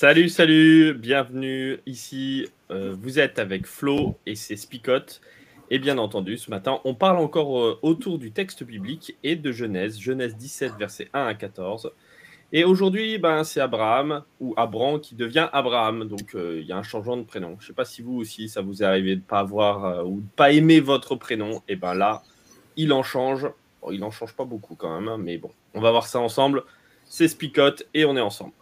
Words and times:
Salut, 0.00 0.30
salut, 0.30 0.94
bienvenue 0.94 1.78
ici. 1.84 2.48
Euh, 2.70 2.96
vous 2.98 3.18
êtes 3.18 3.38
avec 3.38 3.66
Flo 3.66 4.16
et 4.24 4.34
c'est 4.34 4.56
Spicote. 4.56 5.20
Et 5.68 5.78
bien 5.78 5.98
entendu, 5.98 6.38
ce 6.38 6.48
matin, 6.48 6.80
on 6.86 6.94
parle 6.94 7.18
encore 7.18 7.60
euh, 7.60 7.78
autour 7.82 8.18
du 8.18 8.32
texte 8.32 8.64
biblique 8.64 9.18
et 9.22 9.36
de 9.36 9.52
Genèse, 9.52 10.00
Genèse 10.00 10.36
17, 10.36 10.72
versets 10.78 11.10
1 11.12 11.26
à 11.26 11.34
14. 11.34 11.92
Et 12.50 12.64
aujourd'hui, 12.64 13.18
ben, 13.18 13.44
c'est 13.44 13.60
Abraham 13.60 14.22
ou 14.40 14.54
Abram 14.56 15.02
qui 15.02 15.16
devient 15.16 15.50
Abraham. 15.52 16.08
Donc 16.08 16.34
euh, 16.34 16.60
il 16.62 16.66
y 16.66 16.72
a 16.72 16.78
un 16.78 16.82
changement 16.82 17.18
de 17.18 17.24
prénom. 17.24 17.56
Je 17.58 17.64
ne 17.64 17.66
sais 17.66 17.74
pas 17.74 17.84
si 17.84 18.00
vous 18.00 18.16
aussi, 18.16 18.48
ça 18.48 18.62
vous 18.62 18.82
est 18.82 18.86
arrivé 18.86 19.16
de 19.16 19.20
ne 19.20 19.26
pas 19.26 19.40
avoir 19.40 20.08
ou 20.08 20.22
de 20.22 20.26
pas 20.34 20.50
aimer 20.50 20.80
votre 20.80 21.14
prénom. 21.14 21.60
Et 21.68 21.76
ben 21.76 21.92
là, 21.92 22.22
il 22.76 22.94
en 22.94 23.02
change. 23.02 23.46
il 23.92 24.02
en 24.02 24.10
change 24.10 24.34
pas 24.34 24.46
beaucoup 24.46 24.76
quand 24.76 24.98
même, 24.98 25.08
hein, 25.10 25.18
mais 25.18 25.36
bon, 25.36 25.50
on 25.74 25.82
va 25.82 25.90
voir 25.90 26.06
ça 26.06 26.20
ensemble. 26.20 26.62
C'est 27.04 27.28
Spicote 27.28 27.86
et 27.92 28.06
on 28.06 28.16
est 28.16 28.20
ensemble. 28.20 28.52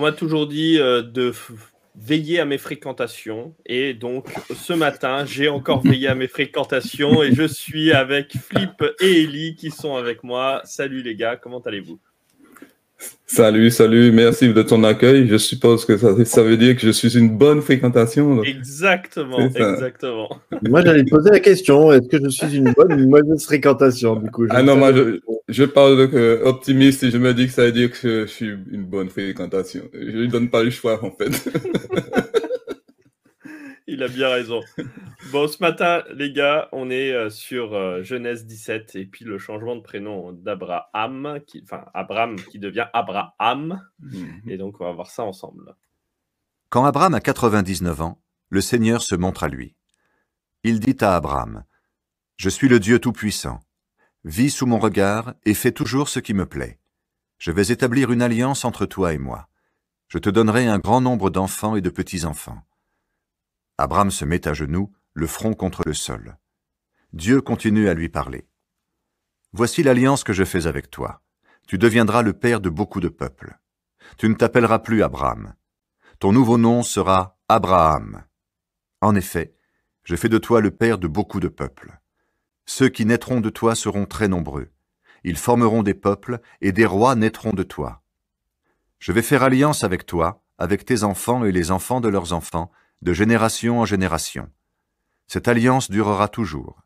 On 0.00 0.04
m'a 0.04 0.12
toujours 0.12 0.46
dit 0.46 0.78
euh, 0.78 1.02
de 1.02 1.30
veiller 1.94 2.40
à 2.40 2.46
mes 2.46 2.56
fréquentations. 2.56 3.54
Et 3.66 3.92
donc, 3.92 4.32
ce 4.50 4.72
matin, 4.72 5.26
j'ai 5.26 5.50
encore 5.50 5.82
veillé 5.82 6.08
à 6.08 6.14
mes 6.14 6.26
fréquentations 6.26 7.22
et 7.22 7.34
je 7.34 7.46
suis 7.46 7.92
avec 7.92 8.32
Flip 8.34 8.82
et 8.98 9.24
Ellie 9.24 9.56
qui 9.56 9.70
sont 9.70 9.96
avec 9.96 10.24
moi. 10.24 10.62
Salut 10.64 11.02
les 11.02 11.16
gars, 11.16 11.36
comment 11.36 11.60
allez-vous? 11.60 12.00
Salut, 13.32 13.70
salut, 13.70 14.10
merci 14.10 14.52
de 14.52 14.60
ton 14.60 14.82
accueil. 14.82 15.28
Je 15.28 15.36
suppose 15.36 15.84
que 15.84 15.96
ça, 15.96 16.42
veut 16.42 16.56
dire 16.56 16.74
que 16.74 16.82
je 16.82 16.90
suis 16.90 17.16
une 17.16 17.38
bonne 17.38 17.62
fréquentation. 17.62 18.42
Exactement, 18.42 19.38
exactement. 19.38 20.28
Moi, 20.68 20.82
j'allais 20.82 21.04
te 21.04 21.10
poser 21.10 21.30
la 21.30 21.38
question 21.38 21.92
est-ce 21.92 22.08
que 22.08 22.18
je 22.24 22.28
suis 22.28 22.56
une 22.56 22.72
bonne 22.72 22.92
ou 22.92 22.98
une 22.98 23.08
mauvaise 23.08 23.44
fréquentation 23.44 24.16
du 24.16 24.28
coup, 24.32 24.46
Ah 24.50 24.64
non, 24.64 24.74
moi, 24.74 24.90
je, 25.48 25.64
parle 25.64 26.10
de, 26.10 26.40
optimiste 26.44 27.04
et 27.04 27.12
je 27.12 27.18
me 27.18 27.32
dis 27.32 27.46
que 27.46 27.52
ça 27.52 27.66
veut 27.66 27.72
dire 27.72 27.92
que 27.92 28.22
je, 28.22 28.26
suis 28.26 28.48
une 28.48 28.82
bonne 28.82 29.08
fréquentation. 29.08 29.82
Je 29.94 30.06
ne 30.06 30.22
lui 30.22 30.28
donne 30.28 30.50
pas 30.50 30.64
le 30.64 30.70
choix, 30.70 30.98
en 31.04 31.12
fait. 31.12 31.52
Il 33.92 34.04
a 34.04 34.08
bien 34.08 34.28
raison. 34.28 34.60
Bon, 35.32 35.48
ce 35.48 35.60
matin, 35.60 36.04
les 36.14 36.32
gars, 36.32 36.68
on 36.70 36.90
est 36.90 37.12
euh, 37.12 37.28
sur 37.28 37.74
euh, 37.74 38.04
Genèse 38.04 38.46
17 38.46 38.94
et 38.94 39.04
puis 39.04 39.24
le 39.24 39.36
changement 39.36 39.74
de 39.74 39.80
prénom 39.80 40.32
d'Abraham, 40.32 41.40
qui, 41.44 41.60
enfin 41.64 41.84
Abraham 41.92 42.36
qui 42.36 42.60
devient 42.60 42.86
Abraham. 42.92 43.84
Mhm. 43.98 44.42
Et 44.46 44.56
donc, 44.58 44.80
on 44.80 44.84
va 44.84 44.92
voir 44.92 45.10
ça 45.10 45.24
ensemble. 45.24 45.74
Quand 46.68 46.84
Abraham 46.84 47.14
a 47.14 47.20
99 47.20 48.00
ans, 48.00 48.22
le 48.48 48.60
Seigneur 48.60 49.02
se 49.02 49.16
montre 49.16 49.42
à 49.42 49.48
lui. 49.48 49.74
Il 50.62 50.78
dit 50.78 50.96
à 51.00 51.16
Abraham, 51.16 51.64
Je 52.36 52.48
suis 52.48 52.68
le 52.68 52.78
Dieu 52.78 53.00
Tout-Puissant. 53.00 53.58
Vis 54.22 54.50
sous 54.50 54.66
mon 54.66 54.78
regard 54.78 55.34
et 55.44 55.54
fais 55.54 55.72
toujours 55.72 56.08
ce 56.08 56.20
qui 56.20 56.32
me 56.32 56.46
plaît. 56.46 56.78
Je 57.38 57.50
vais 57.50 57.72
établir 57.72 58.12
une 58.12 58.22
alliance 58.22 58.64
entre 58.64 58.86
toi 58.86 59.14
et 59.14 59.18
moi. 59.18 59.48
Je 60.06 60.18
te 60.18 60.30
donnerai 60.30 60.68
un 60.68 60.78
grand 60.78 61.00
nombre 61.00 61.28
d'enfants 61.28 61.74
et 61.74 61.80
de 61.80 61.90
petits-enfants. 61.90 62.62
Abraham 63.80 64.10
se 64.10 64.26
met 64.26 64.46
à 64.46 64.52
genoux, 64.52 64.92
le 65.14 65.26
front 65.26 65.54
contre 65.54 65.82
le 65.86 65.94
sol. 65.94 66.36
Dieu 67.14 67.40
continue 67.40 67.88
à 67.88 67.94
lui 67.94 68.10
parler. 68.10 68.46
Voici 69.54 69.82
l'alliance 69.82 70.22
que 70.22 70.34
je 70.34 70.44
fais 70.44 70.66
avec 70.66 70.90
toi. 70.90 71.22
Tu 71.66 71.78
deviendras 71.78 72.20
le 72.20 72.34
père 72.34 72.60
de 72.60 72.68
beaucoup 72.68 73.00
de 73.00 73.08
peuples. 73.08 73.58
Tu 74.18 74.28
ne 74.28 74.34
t'appelleras 74.34 74.80
plus 74.80 75.02
Abraham. 75.02 75.54
Ton 76.18 76.30
nouveau 76.30 76.58
nom 76.58 76.82
sera 76.82 77.38
Abraham. 77.48 78.22
En 79.00 79.14
effet, 79.14 79.54
je 80.04 80.14
fais 80.14 80.28
de 80.28 80.36
toi 80.36 80.60
le 80.60 80.72
père 80.72 80.98
de 80.98 81.08
beaucoup 81.08 81.40
de 81.40 81.48
peuples. 81.48 81.98
Ceux 82.66 82.90
qui 82.90 83.06
naîtront 83.06 83.40
de 83.40 83.48
toi 83.48 83.74
seront 83.74 84.04
très 84.04 84.28
nombreux. 84.28 84.68
Ils 85.24 85.38
formeront 85.38 85.82
des 85.82 85.94
peuples, 85.94 86.40
et 86.60 86.72
des 86.72 86.84
rois 86.84 87.14
naîtront 87.14 87.54
de 87.54 87.62
toi. 87.62 88.02
Je 88.98 89.12
vais 89.12 89.22
faire 89.22 89.42
alliance 89.42 89.84
avec 89.84 90.04
toi, 90.04 90.44
avec 90.58 90.84
tes 90.84 91.02
enfants 91.02 91.46
et 91.46 91.52
les 91.52 91.70
enfants 91.70 92.02
de 92.02 92.10
leurs 92.10 92.34
enfants, 92.34 92.70
de 93.02 93.12
génération 93.12 93.80
en 93.80 93.84
génération. 93.84 94.50
Cette 95.26 95.48
alliance 95.48 95.90
durera 95.90 96.28
toujours. 96.28 96.82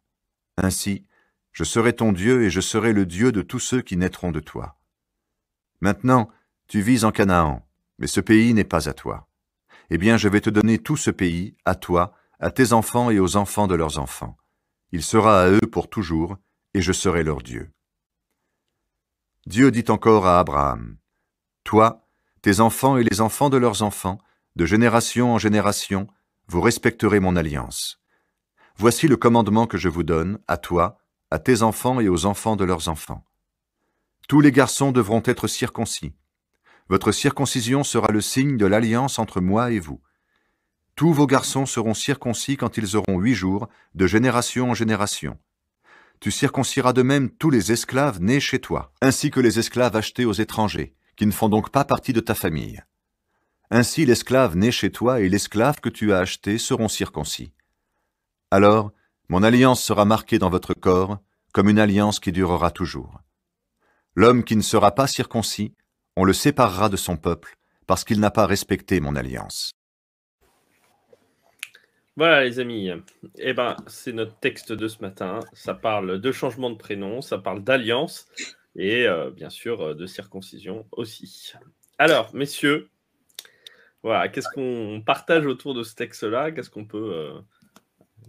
Ainsi, 0.56 1.06
je 1.52 1.64
serai 1.64 1.94
ton 1.94 2.12
Dieu 2.12 2.42
et 2.42 2.50
je 2.50 2.60
serai 2.60 2.92
le 2.92 3.06
Dieu 3.06 3.32
de 3.32 3.42
tous 3.42 3.60
ceux 3.60 3.82
qui 3.82 3.97
naîtront 3.97 4.32
de 4.32 4.41
toi. 4.41 4.76
Maintenant, 5.80 6.30
tu 6.69 6.80
vis 6.80 7.04
en 7.04 7.10
Canaan, 7.10 7.66
mais 7.98 8.06
ce 8.06 8.20
pays 8.20 8.54
n'est 8.54 8.64
pas 8.64 8.88
à 8.88 8.92
toi. 8.92 9.28
Eh 9.91 9.98
bien, 9.98 10.16
je 10.16 10.28
vais 10.28 10.41
te 10.41 10.50
donner 10.50 10.78
tout 10.78 10.97
ce 10.97 11.10
pays, 11.10 11.56
à 11.64 11.75
toi, 11.75 12.14
à 12.41 12.50
tes 12.50 12.72
enfants 12.72 13.10
et 13.10 13.19
aux 13.19 13.36
enfants 13.36 13.66
de 13.66 13.75
leurs 13.75 13.98
enfants. 13.98 14.36
Il 14.92 15.02
sera 15.02 15.42
à 15.42 15.50
eux 15.50 15.66
pour 15.70 15.88
toujours, 15.88 16.36
et 16.75 16.81
je 16.81 16.92
serai 16.92 17.22
leur 17.22 17.42
Dieu. 17.42 17.70
Dieu 19.46 19.70
dit 19.70 19.84
encore 19.88 20.26
à 20.26 20.38
Abraham, 20.38 20.96
Toi, 21.64 22.06
tes 22.42 22.60
enfants 22.60 22.96
et 22.96 23.04
les 23.04 23.20
enfants 23.20 23.50
de 23.50 23.56
leurs 23.56 23.82
enfants, 23.82 24.19
de 24.56 24.66
génération 24.66 25.34
en 25.34 25.38
génération, 25.38 26.06
vous 26.47 26.60
respecterez 26.60 27.20
mon 27.20 27.37
alliance. 27.37 28.00
Voici 28.76 29.09
le 29.09 29.16
commandement 29.16 29.66
que 29.66 29.78
je 29.78 29.88
vous 29.88 30.03
donne, 30.03 30.38
à 30.48 30.56
toi, 30.56 30.98
à 31.31 31.38
tes 31.38 31.62
enfants 31.62 32.00
et 32.00 32.09
aux 32.09 32.26
enfants 32.26 32.56
de 32.56 32.64
leurs 32.64 32.88
enfants. 32.88 33.25
Tous 34.28 34.41
les 34.41 34.53
garçons 34.53 34.93
devront 34.93 35.22
être 35.25 35.48
circoncis. 35.48 36.14
Votre 36.88 37.12
circoncision 37.12 37.82
sera 37.82 38.12
le 38.12 38.20
signe 38.20 38.56
de 38.56 38.66
l'alliance 38.66 39.19
entre 39.19 39.41
moi 39.41 39.70
et 39.70 39.81
vous. 39.81 40.00
Tous 40.97 41.12
vos 41.12 41.26
garçons 41.26 41.66
seront 41.66 41.94
circoncis 41.94 42.56
quand 42.56 42.76
ils 42.76 42.97
auront 42.97 43.19
huit 43.19 43.34
jours, 43.34 43.69
de 43.94 44.06
génération 44.06 44.70
en 44.70 44.75
génération. 44.75 45.38
Tu 46.20 46.31
circonciras 46.31 46.93
de 46.93 47.03
même 47.03 47.31
tous 47.31 47.50
les 47.50 47.72
esclaves 47.72 48.20
nés 48.20 48.41
chez 48.41 48.60
toi, 48.60 48.93
ainsi 49.00 49.31
que 49.31 49.41
les 49.41 49.59
esclaves 49.59 49.97
achetés 49.97 50.25
aux 50.25 50.32
étrangers, 50.32 50.94
qui 51.16 51.26
ne 51.26 51.32
font 51.32 51.48
donc 51.48 51.70
pas 51.70 51.84
partie 51.84 52.12
de 52.12 52.20
ta 52.20 52.34
famille. 52.34 52.82
Ainsi 53.70 54.04
l'esclave 54.04 54.56
né 54.56 54.70
chez 54.70 54.91
toi 54.91 55.20
et 55.20 55.28
l'esclave 55.28 55.80
que 55.80 55.88
tu 55.88 56.12
as 56.12 56.19
acheté 56.19 56.58
seront 56.58 56.88
circoncis. 56.88 57.52
Alors, 58.50 58.92
mon 59.28 59.42
alliance 59.42 59.82
sera 59.82 60.04
marquée 60.04 60.38
dans 60.38 60.50
votre 60.50 60.75
corps 60.75 61.19
comme 61.52 61.69
une 61.69 61.78
alliance 61.78 62.20
qui 62.20 62.32
durera 62.32 62.70
toujours. 62.70 63.20
L'homme 64.16 64.44
qui 64.44 64.56
ne 64.56 64.62
sera 64.62 64.94
pas 64.94 65.06
circoncis, 65.06 65.75
on 66.16 66.25
le 66.25 66.32
séparera 66.32 66.88
de 66.88 66.97
son 66.97 67.16
peuple, 67.16 67.56
parce 67.86 68.04
qu'il 68.04 68.20
n'a 68.20 68.30
pas 68.30 68.47
respecté 68.47 69.00
mon 69.00 69.16
alliance. 69.16 69.72
Voilà 72.16 72.44
les 72.44 72.60
amis, 72.60 72.91
eh 73.38 73.54
ben, 73.54 73.76
c'est 73.88 74.12
notre 74.12 74.38
texte 74.38 74.72
de 74.72 74.86
ce 74.86 75.00
matin. 75.00 75.41
Ça 75.52 75.75
parle 75.75 76.20
de 76.20 76.32
changement 76.32 76.70
de 76.70 76.76
prénom, 76.76 77.20
ça 77.20 77.38
parle 77.38 77.64
d'alliance 77.64 78.28
et 78.76 79.06
euh, 79.06 79.31
bien 79.31 79.50
sûr 79.50 79.81
euh, 79.81 79.94
de 79.94 80.06
circoncision 80.06 80.86
aussi. 80.92 81.52
Alors, 81.98 82.32
messieurs, 82.32 82.88
voilà, 84.04 84.28
qu'est-ce 84.28 84.48
qu'on 84.54 85.03
partage 85.04 85.47
autour 85.47 85.72
de 85.72 85.82
ce 85.82 85.94
texte-là? 85.94 86.53
Qu'est-ce 86.53 86.69
qu'on 86.69 86.84
peut, 86.84 87.15
euh, 87.15 87.41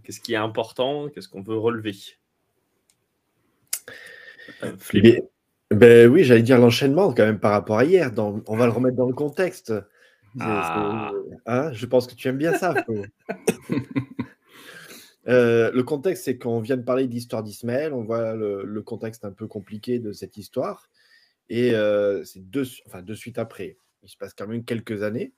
qu'est-ce 0.04 0.22
qui 0.22 0.32
est 0.32 0.38
important? 0.38 1.10
Qu'est-ce 1.10 1.28
qu'on 1.28 1.42
veut 1.42 1.58
relever? 1.58 1.94
Euh, 4.64 4.72
ben 5.72 6.10
oui, 6.10 6.24
j'allais 6.24 6.44
dire 6.44 6.60
l'enchaînement 6.60 7.14
quand 7.14 7.26
même 7.26 7.42
par 7.42 7.52
rapport 7.52 7.78
à 7.78 7.84
hier. 7.84 8.10
on 8.18 8.56
va 8.56 8.68
le 8.68 8.72
remettre 8.72 8.96
dans 8.96 9.06
le 9.06 9.14
contexte. 9.14 9.74
Ah. 10.40 11.12
Hein, 11.46 11.74
je 11.74 11.86
pense 11.86 12.08
que 12.08 12.16
tu 12.16 12.30
aimes 12.30 12.38
bien 12.38 12.58
ça. 12.58 12.74
Euh, 15.28 15.72
le 15.72 15.82
contexte, 15.82 16.26
c'est 16.26 16.38
qu'on 16.38 16.60
vient 16.60 16.78
de 16.78 16.84
parler 16.84 17.08
d'histoire 17.08 17.42
d'Ismaël. 17.42 17.96
On 17.96 18.04
voit 18.04 18.36
le, 18.36 18.82
contexte 18.84 19.26
un 19.26 19.32
peu 19.32 19.48
compliqué 19.48 19.98
de 19.98 20.12
cette 20.12 20.38
histoire. 20.38 20.88
Et 21.50 21.72
c'est 22.26 22.48
de, 22.48 22.64
enfin, 22.86 23.02
de 23.02 23.14
suite 23.16 23.40
après. 23.40 23.80
Il 24.06 24.10
se 24.10 24.18
passe 24.18 24.36
quand 24.36 24.46
même 24.46 24.64
quelques 24.64 25.02
années. 25.02 25.34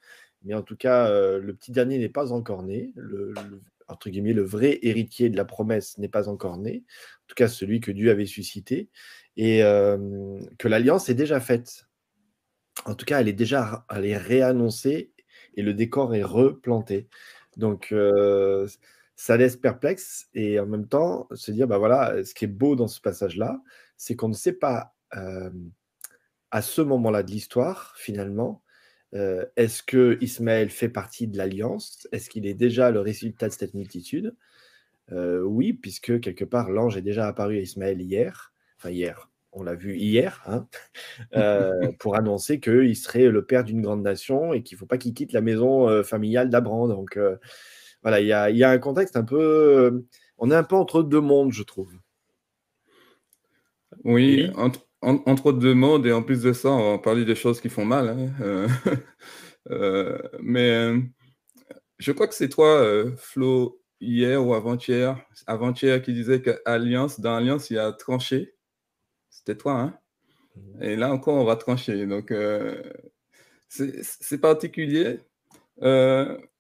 Mais 0.48 0.54
en 0.54 0.62
tout 0.62 0.78
cas, 0.78 1.10
euh, 1.10 1.40
le 1.40 1.54
petit 1.54 1.72
dernier 1.72 1.98
n'est 1.98 2.08
pas 2.08 2.32
encore 2.32 2.64
né. 2.64 2.94
Le, 2.96 3.34
entre 3.90 4.10
guillemets, 4.10 4.32
le 4.32 4.44
vrai 4.44 4.80
héritier 4.82 5.30
de 5.30 5.36
la 5.36 5.44
promesse 5.44 5.98
n'est 5.98 6.08
pas 6.08 6.30
encore 6.30 6.58
né. 6.58 6.84
En 6.88 7.28
tout 7.28 7.36
cas, 7.36 7.50
celui 7.50 7.82
que 7.82 7.92
Dieu 7.92 8.10
avait 8.10 8.26
suscité. 8.26 8.90
Et 9.36 9.62
euh, 9.62 10.40
que 10.58 10.70
l'alliance 10.70 11.10
est 11.10 11.16
déjà 11.16 11.42
faite. 11.42 11.88
En 12.86 12.96
tout 12.96 13.06
cas, 13.06 13.20
elle 13.20 13.28
est 13.28 13.34
déjà 13.34 13.86
elle 13.94 14.06
est 14.06 14.18
réannoncée 14.18 15.12
et 15.56 15.64
le 15.64 15.74
décor 15.74 16.16
est 16.16 16.24
replanté. 16.24 17.10
Donc, 17.58 17.90
euh, 17.92 18.68
ça 19.18 19.36
laisse 19.36 19.58
perplexe 19.58 20.30
et 20.34 20.60
en 20.62 20.66
même 20.66 20.88
temps 20.88 21.28
se 21.34 21.52
dire, 21.52 21.68
bah 21.68 21.78
voilà, 21.78 22.24
ce 22.24 22.34
qui 22.34 22.46
est 22.46 22.48
beau 22.48 22.78
dans 22.78 22.88
ce 22.88 23.02
passage-là, 23.02 23.62
c'est 23.98 24.16
qu'on 24.16 24.30
ne 24.30 24.34
sait 24.34 24.54
pas 24.54 24.96
à 26.52 26.62
ce 26.62 26.82
moment-là 26.82 27.24
de 27.24 27.32
l'histoire, 27.32 27.94
finalement, 27.98 28.64
euh, 29.14 29.46
est-ce 29.56 29.84
que 29.84 30.18
Ismaël 30.22 30.70
fait 30.70 30.90
partie 30.90 31.28
de 31.28 31.38
l'alliance? 31.38 32.08
Est-ce 32.12 32.30
qu'il 32.30 32.46
est 32.46 32.54
déjà 32.54 32.92
le 32.92 33.00
résultat 33.00 33.48
de 33.48 33.54
cette 33.54 33.74
multitude? 33.74 34.36
Euh, 35.12 35.42
Oui, 35.42 35.74
puisque 35.74 36.20
quelque 36.20 36.46
part, 36.46 36.70
l'ange 36.70 36.98
est 36.98 37.02
déjà 37.02 37.28
apparu 37.28 37.58
à 37.58 37.62
Ismaël 37.62 38.02
hier, 38.02 38.54
enfin 38.78 38.90
hier, 38.90 39.30
on 39.54 39.64
l'a 39.64 39.76
vu 39.76 39.96
hier, 39.98 40.44
hein, 40.46 40.68
euh, 41.36 41.92
pour 42.00 42.16
annoncer 42.16 42.60
qu'il 42.60 42.96
serait 42.96 43.30
le 43.30 43.46
père 43.46 43.64
d'une 43.64 43.82
grande 43.82 44.02
nation 44.04 44.54
et 44.54 44.62
qu'il 44.64 44.76
ne 44.76 44.80
faut 44.80 44.86
pas 44.86 44.98
qu'il 44.98 45.14
quitte 45.14 45.34
la 45.34 45.42
maison 45.42 46.04
familiale 46.04 46.50
d'Abraham. 46.50 46.90
Donc 46.90 47.18
voilà, 48.04 48.20
il 48.20 48.28
y 48.28 48.64
a, 48.64 48.70
un 48.70 48.78
contexte 48.80 49.16
un 49.16 49.24
peu... 49.24 50.06
on 50.38 50.52
est 50.52 50.56
un 50.56 50.64
peu 50.64 50.76
entre 50.76 51.02
deux 51.02 51.22
mondes, 51.22 51.54
je 51.54 51.64
trouve. 51.64 51.94
Oui, 54.04 54.52
entre, 54.56 54.87
entre 55.02 55.52
deux 55.52 55.74
mondes, 55.74 56.06
et 56.06 56.12
en 56.12 56.24
plus 56.24 56.42
de 56.42 56.54
ça, 56.54 56.70
on 56.70 56.94
va 56.94 56.98
parler 56.98 57.26
des 57.26 57.36
choses 57.36 57.62
qui 57.62 57.70
font 57.70 57.86
mal. 57.86 58.10
Hein, 58.10 58.30
euh, 58.42 58.68
euh, 59.70 60.18
mais 60.42 60.72
euh, 60.72 61.00
je 62.00 62.12
crois 62.12 62.28
que 62.28 62.36
c'est 62.36 62.50
toi, 62.50 62.86
Flo, 63.18 63.82
hier 64.02 64.46
ou 64.46 64.54
avant-hier, 64.54 65.24
avant-hier 65.46 66.02
qui 66.02 66.14
disait 66.14 66.42
qu'Alliance, 66.42 67.20
dans 67.20 67.36
Alliance, 67.36 67.70
il 67.70 67.76
y 67.76 67.80
a 67.80 67.92
tranché. 67.92 68.56
C'était 69.30 69.56
toi, 69.56 69.74
hein? 69.74 70.00
Mmh. 70.56 70.84
Et 70.84 70.96
là 70.96 71.14
encore, 71.14 71.36
on 71.36 71.46
va 71.46 71.56
trancher. 71.56 72.06
Donc, 72.08 72.34
c'est 73.70 74.42
particulier. 74.42 75.20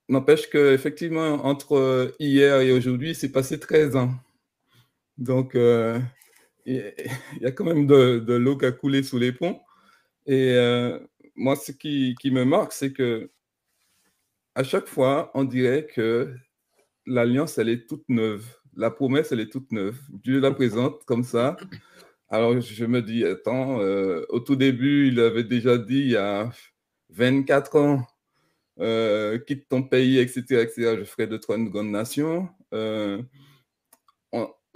N'empêche 0.10 0.50
qu'effectivement, 0.50 1.46
entre 1.46 2.16
hier 2.20 2.62
et 2.62 2.72
aujourd'hui, 2.72 3.16
c'est 3.16 3.32
passé 3.32 3.60
13 3.60 3.96
ans. 3.96 4.12
Donc, 5.18 5.58
il 6.68 7.42
y 7.42 7.46
a 7.46 7.52
quand 7.52 7.64
même 7.64 7.88
de, 7.88 8.34
l'eau 8.34 8.58
qui 8.58 8.66
a 8.66 8.72
coulé 8.72 9.02
sous 9.02 9.18
les 9.18 9.32
ponts. 9.32 9.62
Et 10.26 10.52
euh, 10.54 11.00
moi, 11.36 11.56
ce 11.56 11.72
qui, 11.72 12.16
me 12.26 12.44
marque, 12.44 12.74
c'est 12.74 12.92
que 12.92 13.32
à 14.54 14.64
chaque 14.64 14.88
fois, 14.88 15.32
on 15.34 15.44
dirait 15.46 15.88
que 15.88 16.34
l'alliance, 17.06 17.58
elle 17.58 17.70
est 17.70 17.88
toute 17.88 18.04
neuve. 18.10 18.46
La 18.76 18.92
promesse, 18.92 19.32
elle 19.32 19.40
est 19.40 19.52
toute 19.52 19.72
neuve. 19.72 19.98
Dieu 20.10 20.40
la 20.40 20.52
présente 20.52 21.04
comme 21.06 21.24
ça. 21.24 21.56
Alors, 22.30 22.60
je 22.60 22.86
me 22.86 23.02
dis, 23.02 23.24
attends, 23.24 23.80
euh, 23.80 24.26
au 24.30 24.40
tout 24.42 24.58
début, 24.58 25.08
il 25.08 25.20
avait 25.22 25.46
déjà 25.46 25.78
dit, 25.78 26.00
il 26.00 26.10
y 26.10 26.18
a 26.18 26.52
24 27.12 27.78
ans, 27.78 28.08
euh, 28.80 29.38
quitte 29.40 29.70
ton 29.70 29.84
pays, 29.84 30.20
etc., 30.20 30.62
etc., 30.64 30.98
je 31.00 31.04
ferai 31.06 31.28
de 31.28 31.38
toi 31.38 31.56
une 31.56 31.70
grande 31.70 31.92
nation 31.92 32.50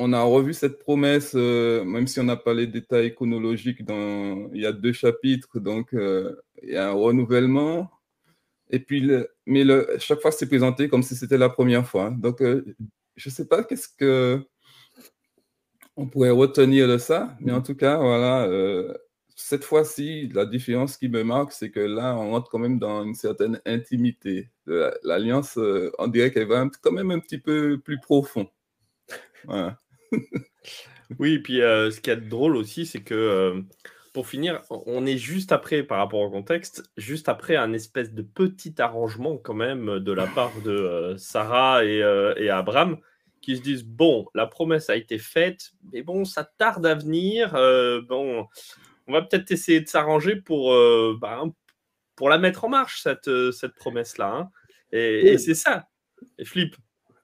on 0.01 0.13
a 0.13 0.23
revu 0.23 0.53
cette 0.53 0.79
promesse, 0.79 1.33
euh, 1.35 1.83
même 1.83 2.07
si 2.07 2.19
on 2.19 2.23
n'a 2.23 2.35
pas 2.35 2.55
les 2.55 2.65
détails 2.67 3.13
chronologiques, 3.13 3.81
il 3.81 4.61
y 4.61 4.65
a 4.65 4.71
deux 4.71 4.93
chapitres, 4.93 5.59
donc 5.59 5.93
euh, 5.93 6.35
il 6.63 6.71
y 6.71 6.75
a 6.77 6.89
un 6.89 6.93
renouvellement. 6.93 7.91
Et 8.71 8.79
puis, 8.79 9.09
mais 9.45 9.63
chaque 9.99 10.21
fois, 10.21 10.31
c'est 10.31 10.47
présenté 10.47 10.89
comme 10.89 11.03
si 11.03 11.15
c'était 11.15 11.37
la 11.37 11.49
première 11.49 11.87
fois. 11.87 12.09
Donc, 12.09 12.41
euh, 12.41 12.65
je 13.15 13.29
ne 13.29 13.33
sais 13.33 13.47
pas 13.47 13.63
qu'est-ce 13.63 13.89
que 13.89 14.43
on 15.97 16.07
pourrait 16.07 16.31
retenir 16.31 16.87
de 16.87 16.97
ça, 16.97 17.35
mais 17.41 17.51
en 17.51 17.61
tout 17.61 17.75
cas, 17.75 17.97
voilà, 17.97 18.47
cette 19.35 19.63
fois-ci, 19.63 20.29
la 20.29 20.45
différence 20.45 20.97
qui 20.97 21.09
me 21.09 21.23
marque, 21.23 21.51
c'est 21.51 21.69
que 21.71 21.79
là, 21.81 22.15
on 22.15 22.31
rentre 22.31 22.49
quand 22.49 22.59
même 22.59 22.79
dans 22.79 23.03
une 23.03 23.15
certaine 23.15 23.61
intimité. 23.65 24.49
L'alliance, 25.03 25.59
on 25.99 26.07
dirait 26.07 26.31
qu'elle 26.31 26.47
va 26.47 26.67
quand 26.81 26.91
même 26.91 27.11
un 27.11 27.19
petit 27.19 27.39
peu 27.39 27.79
plus 27.79 27.99
profond. 27.99 28.49
Voilà. 29.45 29.80
oui, 31.19 31.33
et 31.33 31.39
puis 31.39 31.61
euh, 31.61 31.91
ce 31.91 32.01
qui 32.01 32.09
est 32.09 32.17
drôle 32.17 32.55
aussi, 32.55 32.85
c'est 32.85 33.01
que 33.01 33.13
euh, 33.13 33.61
pour 34.13 34.27
finir, 34.27 34.61
on 34.69 35.05
est 35.05 35.17
juste 35.17 35.51
après, 35.51 35.83
par 35.83 35.99
rapport 35.99 36.21
au 36.21 36.29
contexte, 36.29 36.83
juste 36.97 37.29
après 37.29 37.55
un 37.55 37.73
espèce 37.73 38.13
de 38.13 38.21
petit 38.21 38.81
arrangement 38.81 39.37
quand 39.37 39.53
même 39.53 39.99
de 39.99 40.11
la 40.11 40.27
part 40.27 40.51
de 40.63 40.71
euh, 40.71 41.17
Sarah 41.17 41.85
et, 41.85 41.99
et, 42.37 42.49
Abraham 42.49 42.97
qui 43.41 43.57
se 43.57 43.61
disent 43.61 43.85
bon, 43.85 44.27
la 44.35 44.45
promesse 44.45 44.89
a 44.89 44.95
été 44.95 45.17
faite, 45.17 45.71
mais 45.91 46.03
bon, 46.03 46.25
ça 46.25 46.43
tarde 46.43 46.85
à 46.85 46.93
venir. 46.93 47.53
bon, 48.07 48.47
on 49.07 49.13
va 49.13 49.21
peut-être 49.23 49.49
essayer 49.49 49.81
de 49.81 49.87
s'arranger 49.87 50.35
pour, 50.35 50.75
bah, 51.19 51.41
pour 52.15 52.29
la 52.29 52.37
mettre 52.37 52.65
en 52.65 52.69
marche 52.69 53.01
cette, 53.01 53.31
cette 53.51 53.73
promesse-là. 53.73 54.31
Hein. 54.31 54.49
Et, 54.91 55.29
et 55.29 55.37
c'est 55.39 55.55
ça. 55.55 55.87
Et 56.37 56.45
Flip, 56.45 56.75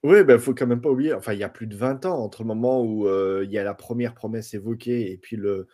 oui, 0.03 0.19
il 0.19 0.23
ben, 0.23 0.37
faut 0.37 0.53
quand 0.53 0.67
même 0.67 0.81
pas 0.81 0.89
oublier, 0.89 1.13
enfin, 1.13 1.33
il 1.33 1.39
y 1.39 1.43
a 1.43 1.49
plus 1.49 1.67
de 1.67 1.75
20 1.75 2.05
ans 2.05 2.19
entre 2.19 2.43
le 2.43 2.47
moment 2.47 2.83
où 2.83 3.07
il 3.43 3.51
y 3.51 3.57
a 3.57 3.63
la 3.63 3.73
première 3.73 4.13
promesse 4.13 4.53
évoquée 4.53 5.11
et 5.11 5.17
puis, 5.17 5.37
le... 5.37 5.67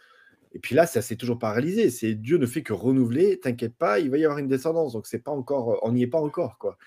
et 0.54 0.60
puis 0.60 0.76
là, 0.76 0.86
ça 0.86 1.02
s'est 1.02 1.18
toujours 1.18 1.40
pas 1.40 1.52
réalisé. 1.52 1.90
C'est 1.90 2.16
Dieu 2.16 2.38
ne 2.38 2.46
fait 2.46 2.64
que 2.64 2.74
renouveler, 2.74 3.40
t'inquiète 3.40 3.76
pas, 3.76 4.00
il 4.00 4.10
va 4.10 4.18
y 4.18 4.24
avoir 4.24 4.40
une 4.40 4.48
descendance. 4.48 4.94
Donc, 4.94 5.08
c'est 5.08 5.24
pas 5.24 5.32
encore, 5.32 5.80
on 5.84 5.92
n'y 5.92 6.04
est 6.04 6.08
pas 6.08 6.20
encore. 6.20 6.58
quoi. 6.58 6.78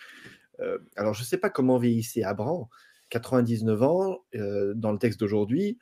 alors, 0.96 1.14
je 1.14 1.20
ne 1.20 1.26
sais 1.26 1.38
pas 1.38 1.50
comment 1.50 1.78
vieillissait 1.78 2.22
Abraham, 2.22 2.66
99 3.10 3.82
ans, 3.82 4.24
dans 4.74 4.92
le 4.92 4.98
texte 4.98 5.20
d'aujourd'hui. 5.20 5.78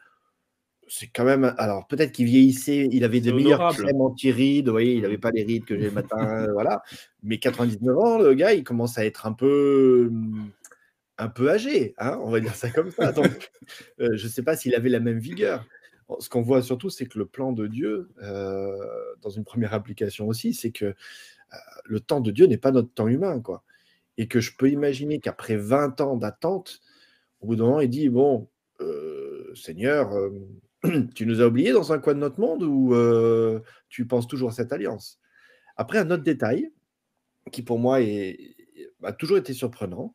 C'est 0.87 1.07
quand 1.07 1.25
même. 1.25 1.55
Alors, 1.57 1.87
peut-être 1.87 2.13
qu'il 2.13 2.27
vieillissait, 2.27 2.89
il 2.93 3.05
avait 3.05 3.21
de 3.21 3.33
meilleures 3.33 3.73
crèmes 3.75 4.03
anti-rides, 4.03 4.67
vous 4.67 4.73
voyez, 4.73 4.95
il 4.95 5.03
n'avait 5.03 5.19
pas 5.19 5.31
les 5.31 5.43
rides 5.43 5.65
que 5.65 5.79
j'ai 5.79 5.87
le 5.87 5.93
matin, 5.93 6.47
voilà. 6.53 6.83
Mais 7.23 7.39
99 7.39 7.97
ans, 7.97 8.19
le 8.19 8.35
gars, 8.35 8.53
il 8.53 8.65
commence 8.65 8.99
à 8.99 9.07
être 9.07 9.27
un 9.27 9.33
peu 9.33 10.11
mmh, 10.11 10.51
un 11.19 11.29
peu 11.29 11.51
âgé, 11.51 11.95
hein, 11.99 12.19
on 12.23 12.31
va 12.31 12.41
dire 12.41 12.55
ça 12.55 12.71
comme 12.71 12.91
ça. 12.91 13.13
Donc, 13.13 13.51
euh, 14.01 14.17
je 14.17 14.25
ne 14.25 14.31
sais 14.31 14.43
pas 14.43 14.57
s'il 14.57 14.75
avait 14.75 14.89
la 14.89 15.01
même 15.01 15.19
vigueur. 15.19 15.67
Ce 16.21 16.29
qu'on 16.29 16.43
voit 16.43 16.63
surtout, 16.63 16.91
c'est 16.91 17.07
que 17.07 17.19
le 17.19 17.27
plan 17.27 17.53
de 17.53 17.67
Dieu, 17.67 18.11
euh, 18.23 18.77
dans 19.23 19.31
une 19.31 19.45
première 19.45 19.73
application 19.73 20.29
aussi, 20.29 20.53
c'est 20.53 20.71
que 20.71 20.85
euh, 20.85 20.95
le 21.85 22.01
temps 22.01 22.21
de 22.21 22.31
Dieu 22.31 22.47
n'est 22.47 22.59
pas 22.59 22.73
notre 22.73 22.93
temps 22.93 23.09
humain, 23.09 23.41
quoi. 23.41 23.65
Et 24.17 24.29
que 24.29 24.41
je 24.41 24.57
peux 24.57 24.71
imaginer 24.71 25.19
qu'après 25.19 25.57
20 25.57 26.01
ans 26.01 26.17
d'attente, 26.17 26.81
au 27.41 27.47
bout 27.47 27.57
d'un 27.57 27.65
moment, 27.65 27.81
il 27.81 27.91
dit 27.91 28.09
Bon, 28.09 28.49
Seigneur, 29.55 30.13
tu 31.15 31.27
nous 31.27 31.41
as 31.41 31.47
oubliés 31.47 31.73
dans 31.73 31.93
un 31.93 31.99
coin 31.99 32.15
de 32.15 32.21
notre 32.21 32.39
monde 32.41 32.63
ou 32.63 32.95
tu 33.89 34.07
penses 34.07 34.29
toujours 34.29 34.51
à 34.51 34.53
cette 34.53 34.73
alliance? 34.73 35.19
Après, 35.77 35.99
un 35.99 36.11
autre 36.11 36.23
détail 36.23 36.71
qui 37.51 37.63
pour 37.63 37.79
moi 37.79 37.99
a 39.03 39.13
toujours 39.13 39.39
été 39.39 39.53
surprenant, 39.53 40.15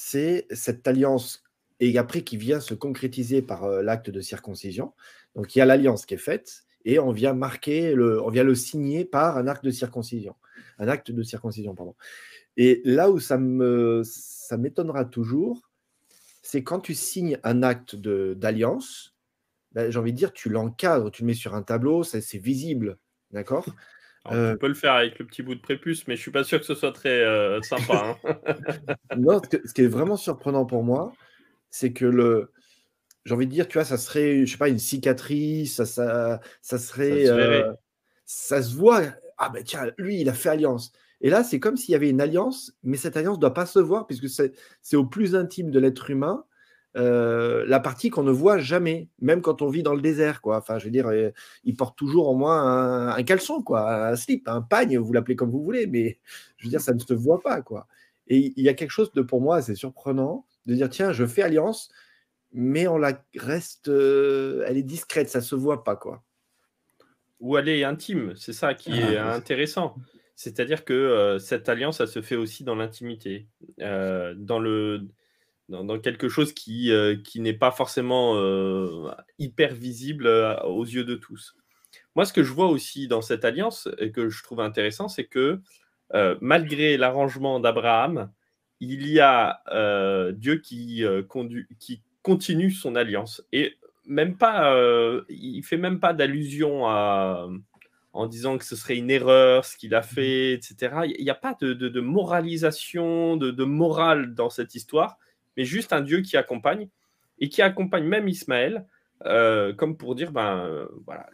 c'est 0.00 0.46
cette 0.52 0.86
alliance 0.86 1.42
et 1.80 1.98
après 1.98 2.22
qui 2.22 2.36
vient 2.36 2.60
se 2.60 2.72
concrétiser 2.72 3.42
par 3.42 3.64
euh, 3.64 3.82
l'acte 3.82 4.10
de 4.10 4.20
circoncision. 4.20 4.92
Donc 5.34 5.56
il 5.56 5.58
y 5.58 5.62
a 5.62 5.66
l'alliance 5.66 6.06
qui 6.06 6.14
est 6.14 6.18
faite 6.18 6.62
et 6.84 7.00
on 7.00 7.10
vient 7.10 7.34
marquer 7.34 7.94
le, 7.94 8.22
on 8.22 8.30
vient 8.30 8.44
le 8.44 8.54
signer 8.54 9.04
par 9.04 9.36
un 9.36 9.48
acte 9.48 9.64
de 9.64 9.72
circoncision, 9.72 10.36
un 10.78 10.86
acte 10.86 11.10
de 11.10 11.22
circoncision 11.24 11.74
pardon. 11.74 11.96
Et 12.56 12.80
là 12.84 13.10
où 13.10 13.18
ça 13.18 13.38
me 13.38 14.02
ça 14.04 14.56
m'étonnera 14.56 15.04
toujours, 15.04 15.68
c'est 16.42 16.62
quand 16.62 16.78
tu 16.78 16.94
signes 16.94 17.40
un 17.42 17.64
acte 17.64 17.96
d'alliance, 17.96 19.16
ben, 19.72 19.90
j'ai 19.90 19.98
envie 19.98 20.12
de 20.12 20.16
dire 20.16 20.32
tu 20.32 20.48
l'encadres, 20.48 21.10
tu 21.10 21.22
le 21.22 21.26
mets 21.26 21.34
sur 21.34 21.56
un 21.56 21.62
tableau, 21.62 22.04
c'est 22.04 22.38
visible, 22.38 22.98
d'accord? 23.32 23.66
On 24.24 24.34
euh, 24.34 24.56
peut 24.56 24.68
le 24.68 24.74
faire 24.74 24.94
avec 24.94 25.18
le 25.18 25.26
petit 25.26 25.42
bout 25.42 25.54
de 25.54 25.60
prépuce, 25.60 26.06
mais 26.06 26.16
je 26.16 26.20
suis 26.20 26.30
pas 26.30 26.44
sûr 26.44 26.58
que 26.58 26.66
ce 26.66 26.74
soit 26.74 26.92
très 26.92 27.20
euh, 27.20 27.60
sympa. 27.62 28.16
Hein. 28.24 28.36
non, 29.16 29.40
ce, 29.42 29.72
qui 29.72 29.82
est 29.82 29.88
vraiment 29.88 30.16
surprenant 30.16 30.66
pour 30.66 30.82
moi, 30.82 31.12
c'est 31.70 31.92
que 31.92 32.04
le, 32.04 32.52
j'ai 33.24 33.34
envie 33.34 33.46
de 33.46 33.52
dire, 33.52 33.68
tu 33.68 33.74
vois, 33.74 33.84
ça 33.84 33.96
serait, 33.96 34.44
je 34.44 34.52
sais 34.52 34.58
pas, 34.58 34.68
une 34.68 34.78
cicatrice, 34.78 35.76
ça, 35.76 35.86
ça, 35.86 36.40
ça 36.62 36.78
serait, 36.78 37.26
ça 37.26 37.34
se, 37.34 37.40
euh, 37.40 37.72
ça 38.26 38.62
se 38.62 38.74
voit. 38.74 39.02
Ah 39.38 39.50
ben 39.50 39.62
tiens, 39.62 39.90
lui, 39.98 40.20
il 40.20 40.28
a 40.28 40.34
fait 40.34 40.48
alliance. 40.48 40.92
Et 41.20 41.30
là, 41.30 41.42
c'est 41.42 41.60
comme 41.60 41.76
s'il 41.76 41.92
y 41.92 41.94
avait 41.94 42.10
une 42.10 42.20
alliance, 42.20 42.72
mais 42.82 42.96
cette 42.96 43.16
alliance 43.16 43.36
ne 43.36 43.40
doit 43.40 43.54
pas 43.54 43.66
se 43.66 43.78
voir 43.78 44.06
puisque 44.06 44.28
c'est 44.28 44.96
au 44.96 45.04
plus 45.04 45.34
intime 45.34 45.70
de 45.70 45.78
l'être 45.78 46.10
humain. 46.10 46.44
Euh, 46.98 47.64
la 47.66 47.78
partie 47.78 48.10
qu'on 48.10 48.24
ne 48.24 48.32
voit 48.32 48.58
jamais, 48.58 49.08
même 49.20 49.40
quand 49.40 49.62
on 49.62 49.68
vit 49.68 49.84
dans 49.84 49.94
le 49.94 50.00
désert, 50.00 50.40
quoi. 50.40 50.56
Enfin, 50.56 50.78
je 50.78 50.84
veux 50.86 50.90
dire, 50.90 51.06
euh, 51.06 51.30
il 51.62 51.76
porte 51.76 51.96
toujours 51.96 52.28
au 52.28 52.34
moins 52.34 53.14
un, 53.14 53.22
caleçon, 53.22 53.62
quoi, 53.62 54.08
un 54.08 54.16
slip, 54.16 54.48
un 54.48 54.62
pagne, 54.62 54.98
vous 54.98 55.12
l'appelez 55.12 55.36
comme 55.36 55.50
vous 55.50 55.62
voulez, 55.62 55.86
mais 55.86 56.18
je 56.56 56.66
veux 56.66 56.70
dire, 56.70 56.80
ça 56.80 56.94
ne 56.94 56.98
se 56.98 57.14
voit 57.14 57.40
pas, 57.40 57.62
quoi. 57.62 57.86
Et 58.26 58.52
il 58.56 58.64
y 58.64 58.68
a 58.68 58.74
quelque 58.74 58.90
chose 58.90 59.12
de, 59.12 59.22
pour 59.22 59.40
moi, 59.40 59.56
assez 59.56 59.76
surprenant, 59.76 60.44
de 60.66 60.74
dire, 60.74 60.88
tiens, 60.88 61.12
je 61.12 61.24
fais 61.24 61.42
alliance, 61.42 61.90
mais 62.52 62.88
on 62.88 62.98
la 62.98 63.22
reste, 63.36 63.88
euh, 63.88 64.64
elle 64.66 64.76
est 64.76 64.82
discrète, 64.82 65.28
ça 65.28 65.40
se 65.40 65.54
voit 65.54 65.84
pas, 65.84 65.94
quoi. 65.94 66.24
Ou 67.38 67.56
elle 67.56 67.68
est 67.68 67.84
intime, 67.84 68.34
c'est 68.36 68.52
ça 68.52 68.74
qui 68.74 68.98
est 68.98 69.16
ah, 69.16 69.34
intéressant. 69.34 69.94
C'est-à-dire 70.34 70.84
que 70.84 71.36
cette 71.38 71.68
alliance, 71.68 71.98
ça 71.98 72.08
se 72.08 72.22
fait 72.22 72.34
aussi 72.34 72.64
dans 72.64 72.74
l'intimité, 72.74 73.46
dans 73.78 74.58
le 74.58 75.08
dans, 75.68 75.98
quelque 75.98 76.28
chose 76.28 76.52
qui, 76.52 76.90
euh, 76.92 77.16
qui 77.16 77.40
n'est 77.40 77.54
pas 77.54 77.70
forcément 77.70 78.36
euh, 78.36 79.10
hyper 79.38 79.74
visible 79.74 80.26
euh, 80.26 80.58
aux 80.62 80.84
yeux 80.84 81.04
de 81.04 81.14
tous. 81.14 81.54
Moi, 82.16 82.24
ce 82.24 82.32
que 82.32 82.42
je 82.42 82.52
vois 82.52 82.68
aussi 82.68 83.06
dans 83.06 83.22
cette 83.22 83.44
alliance 83.44 83.88
et 83.98 84.10
que 84.10 84.28
je 84.28 84.42
trouve 84.42 84.60
intéressant, 84.60 85.08
c'est 85.08 85.26
que 85.26 85.60
malgré 86.40 86.96
l'arrangement 86.96 87.60
d'Abraham, 87.60 88.32
il 88.80 89.06
y 89.06 89.20
a 89.20 89.62
Dieu 90.32 90.56
qui, 90.56 91.04
qui 91.78 92.02
continue 92.22 92.70
son 92.70 92.96
alliance 92.96 93.44
et 93.52 93.76
même 94.06 94.36
pas, 94.36 94.74
il 95.28 95.62
fait 95.62 95.76
même 95.76 96.00
pas 96.00 96.12
d'allusion 96.12 96.86
en 98.18 98.26
disant 98.26 98.58
que 98.58 98.64
ce 98.64 98.74
serait 98.74 98.96
une 98.96 99.10
erreur, 99.10 99.64
ce 99.64 99.76
qu'il 99.76 99.94
a 99.94 100.02
fait, 100.02 100.52
etc. 100.52 101.02
Il 101.16 101.22
n'y 101.22 101.30
a 101.30 101.36
pas 101.36 101.56
de, 101.60 102.00
moralisation, 102.00 103.36
de, 103.36 103.64
morale 103.64 104.34
dans 104.34 104.50
cette 104.50 104.74
histoire, 104.74 105.18
mais 105.58 105.66
juste 105.66 105.92
un 105.92 106.00
Dieu 106.00 106.22
qui 106.22 106.38
accompagne 106.38 106.88
et 107.38 107.50
qui 107.50 107.60
accompagne 107.60 108.04
même 108.04 108.28
Ismaël, 108.28 108.86
euh, 109.26 109.74
comme 109.74 109.98
pour 109.98 110.14
dire, 110.14 110.32
ben 110.32 110.88
voilà, 111.04 111.28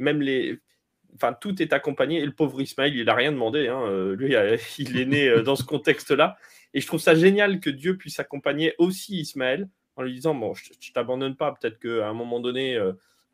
même 0.00 0.20
les, 0.20 0.58
enfin 1.14 1.32
tout 1.32 1.62
est 1.62 1.72
accompagné. 1.72 2.18
Et 2.18 2.26
le 2.26 2.32
pauvre 2.32 2.60
Ismaël, 2.60 2.96
il 2.96 3.04
n'a 3.04 3.14
rien 3.14 3.30
demandé. 3.30 3.68
Hein, 3.68 3.82
euh, 3.86 4.16
lui, 4.16 4.34
il 4.78 4.98
est 4.98 5.06
né 5.06 5.28
euh, 5.28 5.42
dans 5.42 5.54
ce 5.54 5.62
contexte-là. 5.62 6.36
Et 6.74 6.80
je 6.80 6.86
trouve 6.88 7.00
ça 7.00 7.14
génial 7.14 7.60
que 7.60 7.70
Dieu 7.70 7.96
puisse 7.96 8.18
accompagner 8.18 8.74
aussi 8.78 9.20
Ismaël 9.20 9.68
en 9.94 10.02
lui 10.02 10.14
disant 10.14 10.34
bon, 10.34 10.54
je, 10.54 10.70
ne 10.70 10.92
t'abandonne 10.92 11.36
pas. 11.36 11.52
Peut-être 11.52 11.78
qu'à 11.78 12.08
un 12.08 12.14
moment 12.14 12.40
donné 12.40 12.76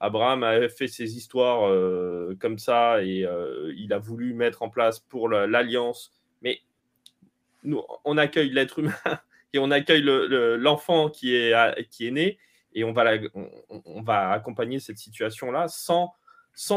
Abraham 0.01 0.43
a 0.43 0.69
fait 0.69 0.89
ses 0.89 1.17
histoires 1.17 1.69
euh, 1.69 2.37
comme 2.39 2.59
ça 2.59 3.03
et 3.03 3.25
euh, 3.25 3.73
il 3.77 3.93
a 3.93 3.99
voulu 3.99 4.35
mettre 4.35 4.63
en 4.63 4.69
place 4.69 5.01
pour 5.01 5.29
l'alliance. 5.29 6.13
Mais 6.43 6.61
nous, 7.63 7.83
on 8.05 8.19
accueille 8.19 8.51
l'être 8.51 8.79
humain 8.81 8.93
et 9.57 9.59
on 9.59 9.71
accueille 9.71 10.03
l'enfant 10.05 11.09
qui, 11.11 11.35
est, 11.35 12.11
né 12.11 12.39
et 12.73 12.85
on 12.85 12.93
va, 12.93 14.31
accompagner 14.31 14.79
cette 14.79 14.99
situation-là 14.99 15.67
sans, 15.69 16.15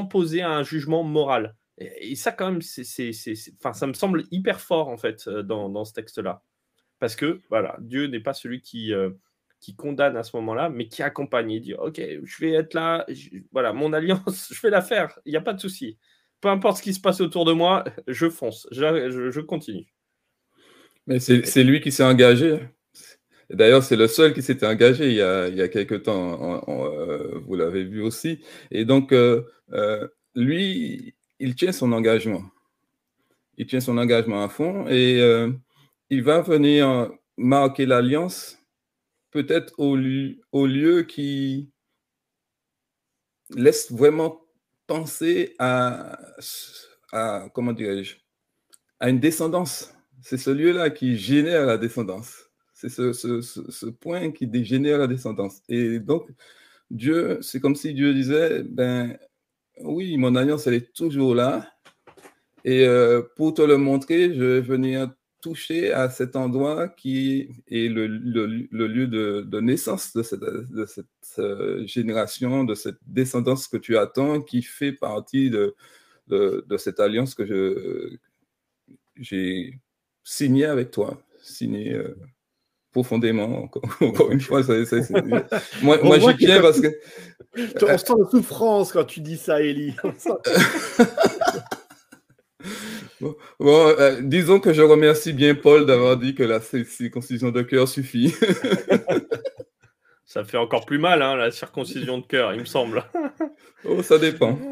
poser 0.09 0.41
un 0.41 0.63
jugement 0.63 1.03
moral. 1.03 1.55
Et, 1.77 2.15
ça, 2.15 2.31
quand 2.31 2.51
même, 2.51 2.61
ça 2.61 3.87
me 3.87 3.93
semble 3.93 4.23
hyper 4.31 4.59
fort 4.59 4.87
en 4.89 4.97
fait 4.97 5.29
dans, 5.29 5.69
dans 5.69 5.85
ce 5.85 5.93
texte-là. 5.93 6.41
Parce 6.99 7.15
que 7.15 7.41
voilà, 7.49 7.77
Dieu 7.79 8.07
n'est 8.07 8.19
pas 8.19 8.33
celui 8.33 8.61
qui, 8.61 8.93
euh, 8.93 9.09
condamne 9.77 10.17
à 10.17 10.23
ce 10.23 10.35
moment-là, 10.37 10.69
mais 10.69 10.87
qui 10.87 11.03
accompagne 11.03 11.51
et 11.51 11.59
dit 11.59 11.73
Ok, 11.73 11.99
je 11.99 12.39
vais 12.39 12.53
être 12.53 12.73
là, 12.73 13.05
voilà, 13.51 13.73
mon 13.73 13.93
alliance, 13.93 14.49
je 14.53 14.61
vais 14.61 14.69
la 14.69 14.81
faire, 14.81 15.19
il 15.25 15.31
n'y 15.31 15.37
a 15.37 15.41
pas 15.41 15.53
de 15.53 15.59
souci. 15.59 15.97
Peu 16.41 16.47
importe 16.47 16.77
ce 16.77 16.83
qui 16.83 16.93
se 16.93 17.01
passe 17.01 17.19
autour 17.19 17.43
de 17.43 17.51
moi, 17.51 17.83
je 18.07 18.29
fonce, 18.29 18.67
je, 18.71 19.39
continue. 19.41 19.87
Mais 21.09 21.19
c'est 21.19 21.63
lui 21.63 21.81
qui 21.81 21.91
s'est 21.91 22.03
engagé. 22.03 22.59
D'ailleurs, 23.49 23.83
c'est 23.83 23.95
le 23.95 24.07
seul 24.07 24.33
qui 24.35 24.43
s'était 24.43 24.67
engagé 24.67 25.07
il 25.07 25.15
y 25.15 25.21
a, 25.23 25.47
il 25.47 25.55
y 25.55 25.61
a 25.61 25.67
quelques 25.67 26.03
temps, 26.03 26.63
euh, 26.69 27.39
vous 27.47 27.55
l'avez 27.55 27.83
vu 27.83 28.01
aussi. 28.03 28.43
Et 28.69 28.85
donc, 28.85 29.11
euh, 29.11 29.41
euh, 29.73 30.07
lui, 30.35 31.15
il 31.39 31.55
tient 31.55 31.71
son 31.71 31.91
engagement. 31.93 32.43
Il 33.57 33.65
tient 33.65 33.79
son 33.79 33.97
engagement 33.97 34.43
à 34.43 34.49
fond 34.49 34.85
et 34.87 35.19
il 36.11 36.23
va 36.23 36.41
venir 36.41 37.11
marquer 37.37 37.85
l'alliance 37.87 38.59
peut-être 39.31 39.73
au, 39.79 39.95
lieu, 39.95 41.03
qui 41.03 41.69
laisse 43.55 43.91
vraiment 43.91 44.41
penser 44.87 45.55
à, 45.59 46.19
comment 47.53 47.73
dirais-je, 47.73 48.17
à 48.99 49.09
une 49.09 49.19
descendance. 49.19 49.93
C'est 50.21 50.37
ce 50.37 50.49
lieu-là 50.49 50.89
qui 50.89 51.17
génère 51.17 51.65
la 51.65 51.77
descendance. 51.77 52.49
C'est 52.73 52.89
ce, 52.89 53.85
point 53.89 54.31
qui 54.31 54.49
génère 54.63 54.99
la 54.99 55.07
descendance. 55.07 55.61
Et 55.67 55.99
donc, 55.99 56.29
Dieu, 56.89 57.39
c'est 57.41 57.59
comme 57.59 57.75
si 57.75 57.93
Dieu 57.93 58.13
disait, 58.13 58.63
ben 58.63 59.17
oui, 59.81 60.17
mon 60.17 60.35
alliance, 60.35 60.67
elle 60.67 60.75
est 60.75 60.93
toujours 60.93 61.35
là. 61.35 61.69
Et 62.65 62.85
euh, 62.85 63.21
pour 63.35 63.53
te 63.53 63.61
le 63.61 63.77
montrer, 63.77 64.33
je 64.33 64.43
vais 64.43 64.61
venir 64.61 65.11
toucher 65.41 65.93
à 65.93 66.09
cet 66.09 66.35
endroit 66.35 66.89
qui 66.89 67.49
est 67.67 67.87
le, 67.87 68.07
lieu 68.07 69.07
de, 69.07 69.59
naissance 69.59 70.13
de 70.13 70.23
cette, 70.23 70.43
euh, 71.39 71.85
génération, 71.85 72.63
de 72.63 72.75
cette 72.75 72.99
descendance 73.05 73.67
que 73.67 73.77
tu 73.77 73.97
attends, 73.97 74.41
qui 74.41 74.61
fait 74.61 74.91
partie 74.93 75.49
de, 75.49 75.75
cette 76.77 76.99
alliance 76.99 77.35
que 77.35 78.19
j'ai 79.17 79.79
signée 80.29 80.65
avec 80.65 80.91
toi, 80.91 81.17
signée 81.41 81.91
euh, 81.93 82.15
profondément, 82.91 83.63
encore, 84.01 84.31
une 84.31 84.39
fois. 84.39 84.61
moi, 85.81 85.97
moi 86.03 86.19
j'y 86.19 86.37
tiens 86.37 86.61
parce 86.61 86.79
que... 86.79 86.87
On 87.57 87.97
sent 87.97 88.13
la 88.19 88.29
souffrance 88.29 88.91
quand 88.91 89.05
tu 89.05 89.21
dis 89.21 89.37
ça, 89.37 89.59
Elie. 89.61 89.95
Bon, 93.21 93.35
euh, 93.59 94.21
disons 94.21 94.61
que 94.61 94.71
je 94.71 94.81
remercie 94.81 95.33
bien 95.33 95.53
Paul 95.53 95.85
d'avoir 95.85 96.15
dit 96.15 96.35
que 96.35 96.43
la 96.43 96.61
circoncision 96.61 97.51
de 97.51 97.61
cœur 97.63 97.85
suffit. 97.89 98.33
Ça 100.25 100.45
fait 100.45 100.55
encore 100.55 100.85
plus 100.85 100.99
mal, 100.99 101.21
hein, 101.21 101.35
la 101.35 101.51
circoncision 101.51 102.19
de 102.19 102.25
cœur, 102.25 102.53
il 102.53 102.61
me 102.61 102.65
semble. 102.65 103.03
Oh, 103.85 104.01
ça 104.03 104.17
dépend. 104.17 104.57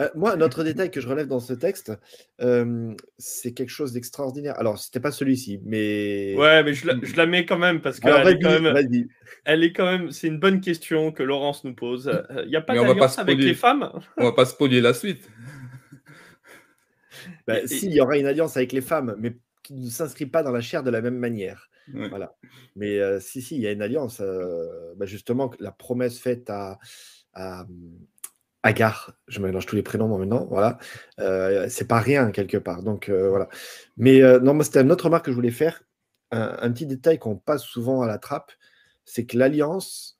Euh, 0.00 0.08
moi, 0.14 0.32
un 0.34 0.40
autre 0.40 0.64
détail 0.64 0.90
que 0.90 1.00
je 1.00 1.06
relève 1.06 1.28
dans 1.28 1.40
ce 1.40 1.52
texte, 1.52 1.92
euh, 2.40 2.94
c'est 3.18 3.52
quelque 3.52 3.70
chose 3.70 3.92
d'extraordinaire. 3.92 4.58
Alors, 4.58 4.78
c'était 4.78 4.98
pas 4.98 5.12
celui-ci, 5.12 5.60
mais. 5.64 6.34
Ouais, 6.36 6.64
mais 6.64 6.74
je 6.74 7.16
la, 7.16 7.26
mets 7.26 7.44
quand 7.44 7.58
même 7.58 7.80
parce 7.80 8.00
qu'elle 8.00 8.26
est, 8.26 8.38
quand 8.40 8.60
même, 8.60 9.06
elle 9.44 9.62
est 9.62 9.72
quand 9.72 9.84
même. 9.84 10.10
C'est 10.10 10.26
une 10.26 10.38
bonne 10.38 10.60
question 10.60 11.12
que 11.12 11.22
Laurence 11.22 11.64
nous 11.64 11.74
pose. 11.74 12.10
Il 12.44 12.48
n'y 12.48 12.56
a 12.56 12.60
pas 12.60 12.74
d'alliance 12.74 13.18
avec 13.18 13.38
les 13.38 13.54
femmes? 13.54 13.90
On 14.16 14.24
va 14.24 14.32
pas 14.32 14.46
spoiler 14.46 14.80
la 14.80 14.94
suite. 14.94 15.28
Bah, 17.46 17.66
S'il 17.66 17.92
y 17.92 18.00
aura 18.00 18.16
une 18.16 18.26
alliance 18.26 18.56
avec 18.56 18.72
les 18.72 18.80
femmes, 18.80 19.14
mais 19.18 19.36
qui 19.62 19.74
ne 19.74 19.90
s'inscrit 19.90 20.26
pas 20.26 20.42
dans 20.42 20.52
la 20.52 20.60
chair 20.60 20.82
de 20.82 20.90
la 20.90 21.00
même 21.00 21.18
manière. 21.18 21.68
Voilà. 21.92 22.34
Mais 22.76 22.98
euh, 22.98 23.20
si, 23.20 23.42
si, 23.42 23.56
il 23.56 23.62
y 23.62 23.66
a 23.66 23.72
une 23.72 23.82
alliance. 23.82 24.20
Euh, 24.20 24.94
bah, 24.96 25.06
justement, 25.06 25.50
la 25.58 25.72
promesse 25.72 26.18
faite 26.18 26.48
à, 26.50 26.78
à 27.32 27.66
Agar, 28.66 29.12
je 29.28 29.40
mélange 29.40 29.66
tous 29.66 29.76
les 29.76 29.82
prénoms 29.82 30.08
maintenant, 30.18 30.46
voilà, 30.50 30.78
euh, 31.20 31.66
c'est 31.68 31.86
pas 31.86 32.00
rien 32.00 32.30
quelque 32.30 32.56
part. 32.56 32.82
Donc 32.82 33.10
voilà. 33.10 33.48
Mais 33.96 34.20
non, 34.40 34.54
moi 34.54 34.64
c'était 34.64 34.80
une 34.80 34.90
autre 34.90 35.04
remarque 35.04 35.26
que 35.26 35.30
je 35.30 35.36
voulais 35.36 35.50
faire. 35.50 35.82
Un, 36.30 36.72
petit 36.72 36.86
détail 36.86 37.20
qu'on 37.20 37.36
passe 37.36 37.62
souvent 37.62 38.02
à 38.02 38.08
la 38.08 38.18
trappe, 38.18 38.50
c'est 39.04 39.24
que 39.26 39.38
l'alliance, 39.38 40.18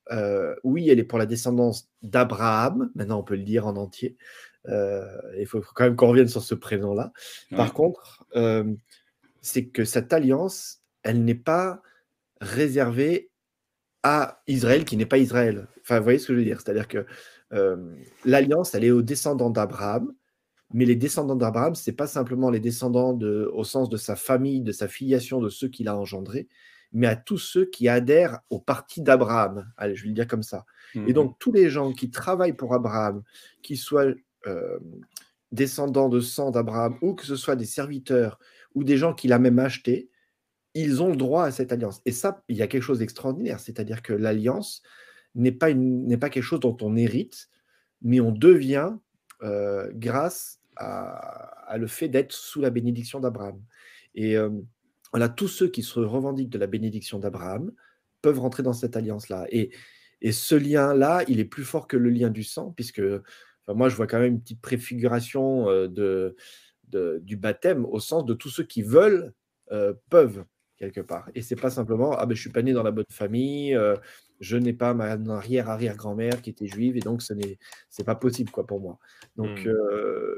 oui, 0.63 0.89
elle 0.89 1.01
est 1.01 1.05
pour 1.05 1.19
la 1.19 1.27
descendance 1.27 1.89
d'Abraham, 2.03 2.91
maintenant 2.95 3.19
on 3.19 3.25
peut 3.25 3.35
le 3.35 3.43
dire 3.43 3.67
en 3.67 3.77
entier, 3.77 4.17
euh, 4.69 5.07
il 5.39 5.47
faut 5.47 5.61
quand 5.75 5.85
même 5.85 5.97
qu'on 5.97 6.09
revienne 6.09 6.29
sur 6.29 6.43
ce 6.43 6.55
prénom-là. 6.55 7.13
Par 7.51 7.73
contre, 7.73 8.27
euh, 8.37 8.65
c'est 9.43 9.67
que 9.67 9.85
cette 9.85 10.13
alliance, 10.13 10.81
elle 11.03 11.25
n'est 11.25 11.35
pas 11.35 11.83
réservée 12.41 13.31
à 14.03 14.43
Israël 14.47 14.85
qui 14.85 14.97
n'est 14.97 15.07
pas 15.07 15.19
Israël. 15.19 15.67
Enfin, 15.81 15.99
vous 15.99 16.05
voyez 16.05 16.19
ce 16.19 16.29
que 16.29 16.35
je 16.35 16.39
veux 16.39 16.45
dire? 16.45 16.61
C'est-à-dire 16.61 16.89
que 16.89 16.99
euh, 16.99 17.05
l'alliance, 18.25 18.75
elle 18.75 18.85
est 18.85 18.91
aux 18.91 19.03
descendants 19.03 19.51
d'Abraham, 19.51 20.13
mais 20.73 20.85
les 20.85 20.97
descendants 20.97 21.37
d'Abraham, 21.37 21.75
ce 21.75 21.89
n'est 21.89 21.97
pas 21.97 22.07
simplement 22.07 22.51
les 22.51 22.61
descendants 22.61 23.13
de, 23.13 23.51
au 23.53 23.65
sens 23.65 23.89
de 23.89 23.97
sa 23.97 24.17
famille, 24.17 24.61
de 24.61 24.73
sa 24.73 24.89
filiation, 24.89 25.41
de 25.41 25.49
ceux 25.49 25.69
qu'il 25.69 25.89
a 25.89 25.97
engendrés, 25.97 26.49
mais 26.93 27.07
à 27.07 27.17
tous 27.17 27.39
ceux 27.39 27.67
qui 27.67 27.89
adhèrent 27.89 28.41
au 28.51 28.59
parti 28.59 29.01
d'Abraham. 29.01 29.71
Allez, 29.77 29.95
je 29.95 30.03
vais 30.03 30.09
le 30.09 30.15
dire 30.15 30.27
comme 30.27 30.43
ça. 30.43 30.65
Et 30.95 30.99
mmh 30.99 31.13
donc, 31.13 31.39
tous 31.39 31.53
les 31.53 31.69
gens 31.69 31.93
qui 31.93 32.11
travaillent 32.11 32.55
pour 32.55 32.75
Abraham, 32.75 33.23
qu'ils 33.63 33.79
soient 33.79 34.07
euh, 34.47 34.79
descendants 35.53 36.09
de 36.09 36.21
sang 36.21 36.51
d'Abraham, 36.51 36.97
ou 37.03 37.15
que 37.15 37.25
ce 37.25 37.37
soit 37.37 37.57
des 37.57 37.67
serviteurs 37.67 38.39
ou 38.75 38.85
des 38.85 38.97
gens 38.97 39.15
qu'il 39.15 39.33
a 39.33 39.39
même 39.39 39.59
achetés, 39.59 40.11
ils 40.75 41.03
ont 41.03 41.11
le 41.11 41.17
droit 41.17 41.45
à 41.45 41.51
cette 41.53 41.73
alliance. 41.73 42.01
Et 42.05 42.13
ça, 42.13 42.43
il 42.49 42.57
y 42.57 42.63
a 42.63 42.67
quelque 42.67 42.83
chose 42.83 42.99
d'extraordinaire, 42.99 43.61
c'est-à-dire 43.61 44.03
que 44.03 44.13
l'alliance 44.13 44.83
n'est 45.35 45.53
pas, 45.53 45.73
n'est 45.73 46.17
pas 46.17 46.31
quelque 46.31 46.45
chose 46.45 46.61
dont 46.61 46.77
on 46.81 46.97
hérite, 46.97 47.49
mais 48.03 48.21
on 48.21 48.33
devient 48.33 48.93
euh, 49.43 49.91
grâce 49.95 50.61
à, 50.77 51.77
le 51.77 51.87
fait 51.87 52.09
d'être 52.09 52.33
sous 52.33 52.61
la 52.61 52.71
bénédiction 52.71 53.21
d'Abraham. 53.21 53.61
Et 54.15 54.37
euh, 54.37 54.51
voilà, 55.13 55.29
tous 55.29 55.49
ceux 55.49 55.69
qui 55.69 55.83
se 55.83 55.99
revendiquent 55.99 56.51
de 56.51 56.59
la 56.59 56.67
bénédiction 56.67 57.19
d'Abraham 57.19 57.73
peuvent 58.23 58.39
rentrer 58.39 58.63
dans 58.63 58.73
cette 58.73 58.97
alliance-là. 58.97 59.47
Et, 59.51 59.71
et 60.21 60.33
ce 60.33 60.55
lien-là, 60.55 61.25
il 61.29 61.41
est 61.41 61.45
plus 61.45 61.65
fort 61.65 61.87
que 61.87 61.97
le 61.97 62.11
lien 62.11 62.31
du 62.31 62.45
sang, 62.45 62.73
puisque 62.73 63.03
moi, 63.69 63.89
je 63.89 63.97
vois 63.97 64.07
quand 64.07 64.19
même 64.19 64.35
une 64.35 64.41
petite 64.41 64.61
préfiguration 64.61 65.67
de, 65.89 66.37
du 67.21 67.37
baptême 67.37 67.85
au 67.87 67.99
sens 67.99 68.25
de 68.25 68.35
tous 68.35 68.51
ceux 68.51 68.65
qui 68.65 68.83
veulent 68.83 69.33
peuvent 70.11 70.45
quelque 70.77 71.01
part. 71.01 71.29
Et 71.35 71.43
c'est 71.43 71.57
pas 71.57 71.71
simplement 71.71 72.13
ah 72.13 72.27
ben 72.27 72.35
je 72.35 72.41
suis 72.41 72.51
pas 72.51 72.63
né 72.63 72.73
dans 72.73 72.83
la 72.83 72.91
bonne 72.91 73.05
famille, 73.11 73.77
je 74.45 74.57
n'ai 74.57 74.73
pas 74.73 74.95
ma 74.95 75.13
arrière 75.35 75.71
arrière 75.71 75.97
grand-mère 75.97 76.43
qui 76.43 76.51
était 76.51 76.67
juive 76.67 76.97
et 76.97 77.01
donc 77.01 77.23
ce 77.23 77.33
n'est 77.33 77.59
pas 78.05 78.15
possible 78.15 78.51
quoi 78.51 78.67
pour 78.67 78.81
moi. 78.81 78.99
Donc 79.37 79.67
mmh. 79.67 79.73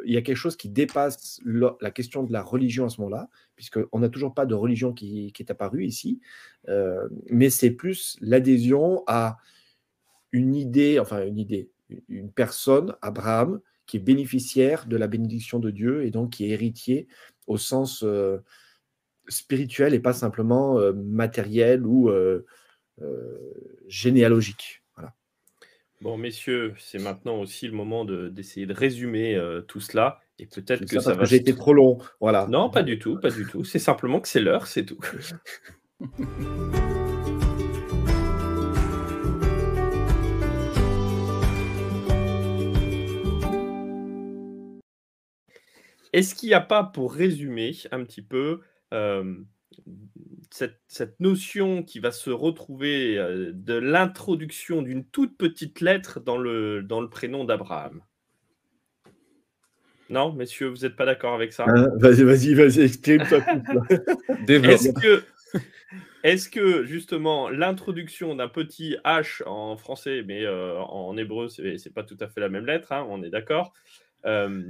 il 0.04 0.14
y 0.14 0.16
a 0.16 0.22
quelque 0.22 0.36
chose 0.36 0.56
qui 0.56 0.68
dépasse 0.68 1.40
la 1.44 1.90
question 1.90 2.22
de 2.22 2.32
la 2.32 2.42
religion 2.42 2.86
à 2.86 2.88
ce 2.88 3.00
moment-là, 3.00 3.28
puisqu'on 3.56 3.98
n'a 3.98 4.08
toujours 4.08 4.34
pas 4.34 4.46
de 4.46 4.54
religion 4.54 4.92
qui, 4.92 5.32
qui 5.32 5.42
est 5.42 5.50
apparue 5.50 5.84
ici, 5.84 6.20
mais 7.30 7.50
c'est 7.50 7.70
plus 7.70 8.16
l'adhésion 8.20 9.02
à 9.06 9.38
une 10.32 10.54
idée, 10.54 10.98
enfin 10.98 11.24
une 11.24 11.38
idée, 11.38 11.70
une 12.08 12.30
personne, 12.30 12.94
Abraham, 13.02 13.60
qui 13.86 13.96
est 13.96 14.00
bénéficiaire 14.00 14.86
de 14.86 14.96
la 14.96 15.06
bénédiction 15.06 15.58
de 15.58 15.70
Dieu 15.70 16.04
et 16.04 16.10
donc 16.10 16.30
qui 16.30 16.46
est 16.46 16.50
héritier 16.50 17.06
au 17.46 17.56
sens 17.56 18.02
euh, 18.02 18.38
spirituel 19.28 19.94
et 19.94 20.00
pas 20.00 20.12
simplement 20.12 20.78
euh, 20.78 20.92
matériel 20.92 21.86
ou 21.86 22.10
euh, 22.10 22.44
généalogique. 23.88 24.82
Voilà. 24.96 25.14
Bon, 26.00 26.16
messieurs, 26.16 26.74
c'est 26.78 26.98
maintenant 26.98 27.40
aussi 27.40 27.66
le 27.66 27.72
moment 27.72 28.04
d'essayer 28.04 28.66
de, 28.66 28.74
résumer 28.74 29.34
euh, 29.34 29.62
tout 29.62 29.80
cela. 29.80 30.20
Et 30.38 30.46
peut-être 30.46 30.84
que 30.84 31.00
ça, 31.00 31.14
va. 31.14 31.24
J'ai 31.24 31.36
été 31.36 31.54
trop 31.54 31.72
long. 31.72 31.98
Voilà. 32.20 32.46
Non, 32.48 32.68
pas 32.70 32.82
du 32.82 32.98
tout, 32.98 33.18
pas 33.18 33.30
du 33.30 33.46
tout. 33.46 33.64
C'est 33.64 33.78
simplement 33.78 34.20
que 34.20 34.28
c'est 34.28 34.40
l'heure, 34.40 34.66
c'est 34.66 34.84
tout. 34.84 34.98
Est-ce 46.12 46.34
qu'il 46.34 46.48
n'y 46.48 46.54
a 46.54 46.62
pas, 46.62 46.82
pour 46.82 47.12
résumer 47.12 47.72
un 47.92 48.02
petit 48.02 48.22
peu, 48.22 48.60
euh, 48.94 49.34
cette, 50.50 51.20
notion 51.20 51.82
qui 51.82 51.98
va 51.98 52.12
se 52.12 52.30
retrouver 52.30 53.18
euh, 53.18 53.52
de 53.52 53.74
l'introduction 53.74 54.82
d'une 54.82 55.04
toute 55.04 55.36
petite 55.36 55.80
lettre 55.80 56.20
dans 56.20 56.38
le, 56.38 56.82
dans 56.82 57.00
le 57.00 57.08
prénom 57.08 57.44
d'Abraham. 57.44 58.02
Non, 60.08 60.32
messieurs, 60.32 60.68
vous 60.68 60.82
n'êtes 60.82 60.96
pas 60.96 61.04
d'accord 61.04 61.34
avec 61.34 61.52
ça? 61.52 61.64
Hein, 61.66 61.88
Vas-y, 61.96 62.22
vas-y, 62.22 62.54
vas-y, 62.54 62.80
exprime-toi. 62.82 63.38
est-ce 64.48 64.92
que, 64.92 65.24
est 66.22 66.50
que, 66.50 66.84
justement, 66.84 67.50
l'introduction 67.50 68.36
d'un 68.36 68.48
petit 68.48 68.96
H 69.04 69.42
en 69.46 69.76
français, 69.76 70.22
mais 70.24 70.44
euh, 70.44 70.78
en 70.78 71.16
hébreu, 71.16 71.48
ce 71.48 71.62
n'est 71.62 71.92
pas 71.92 72.04
tout 72.04 72.16
à 72.20 72.28
fait 72.28 72.40
la 72.40 72.48
même 72.48 72.66
lettre, 72.66 72.92
hein, 72.92 73.04
on 73.10 73.22
est 73.22 73.30
d'accord 73.30 73.72
euh, 74.26 74.62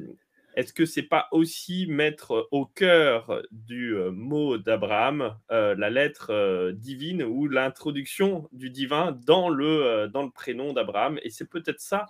est-ce 0.57 0.73
que 0.73 0.87
c'est 0.87 1.03
pas 1.03 1.29
aussi 1.33 1.87
mettre 1.87 2.49
au 2.51 2.65
cœur 2.65 3.43
du 3.53 3.95
euh, 3.95 4.11
mot 4.11 4.57
d'Abraham 4.57 5.37
euh, 5.51 5.75
la 5.77 5.91
lettre 5.91 6.31
euh, 6.31 6.73
divine 6.73 7.23
ou 7.23 7.47
l'introduction 7.47 8.49
du 8.53 8.71
divin 8.71 9.13
dans 9.13 9.51
le, 9.51 10.09
dans 10.09 10.23
le 10.23 10.31
prénom 10.31 10.73
d'Abraham? 10.73 11.21
Et 11.23 11.31
c'est 11.31 11.45
peut-être 11.45 11.81
ça 11.81 12.07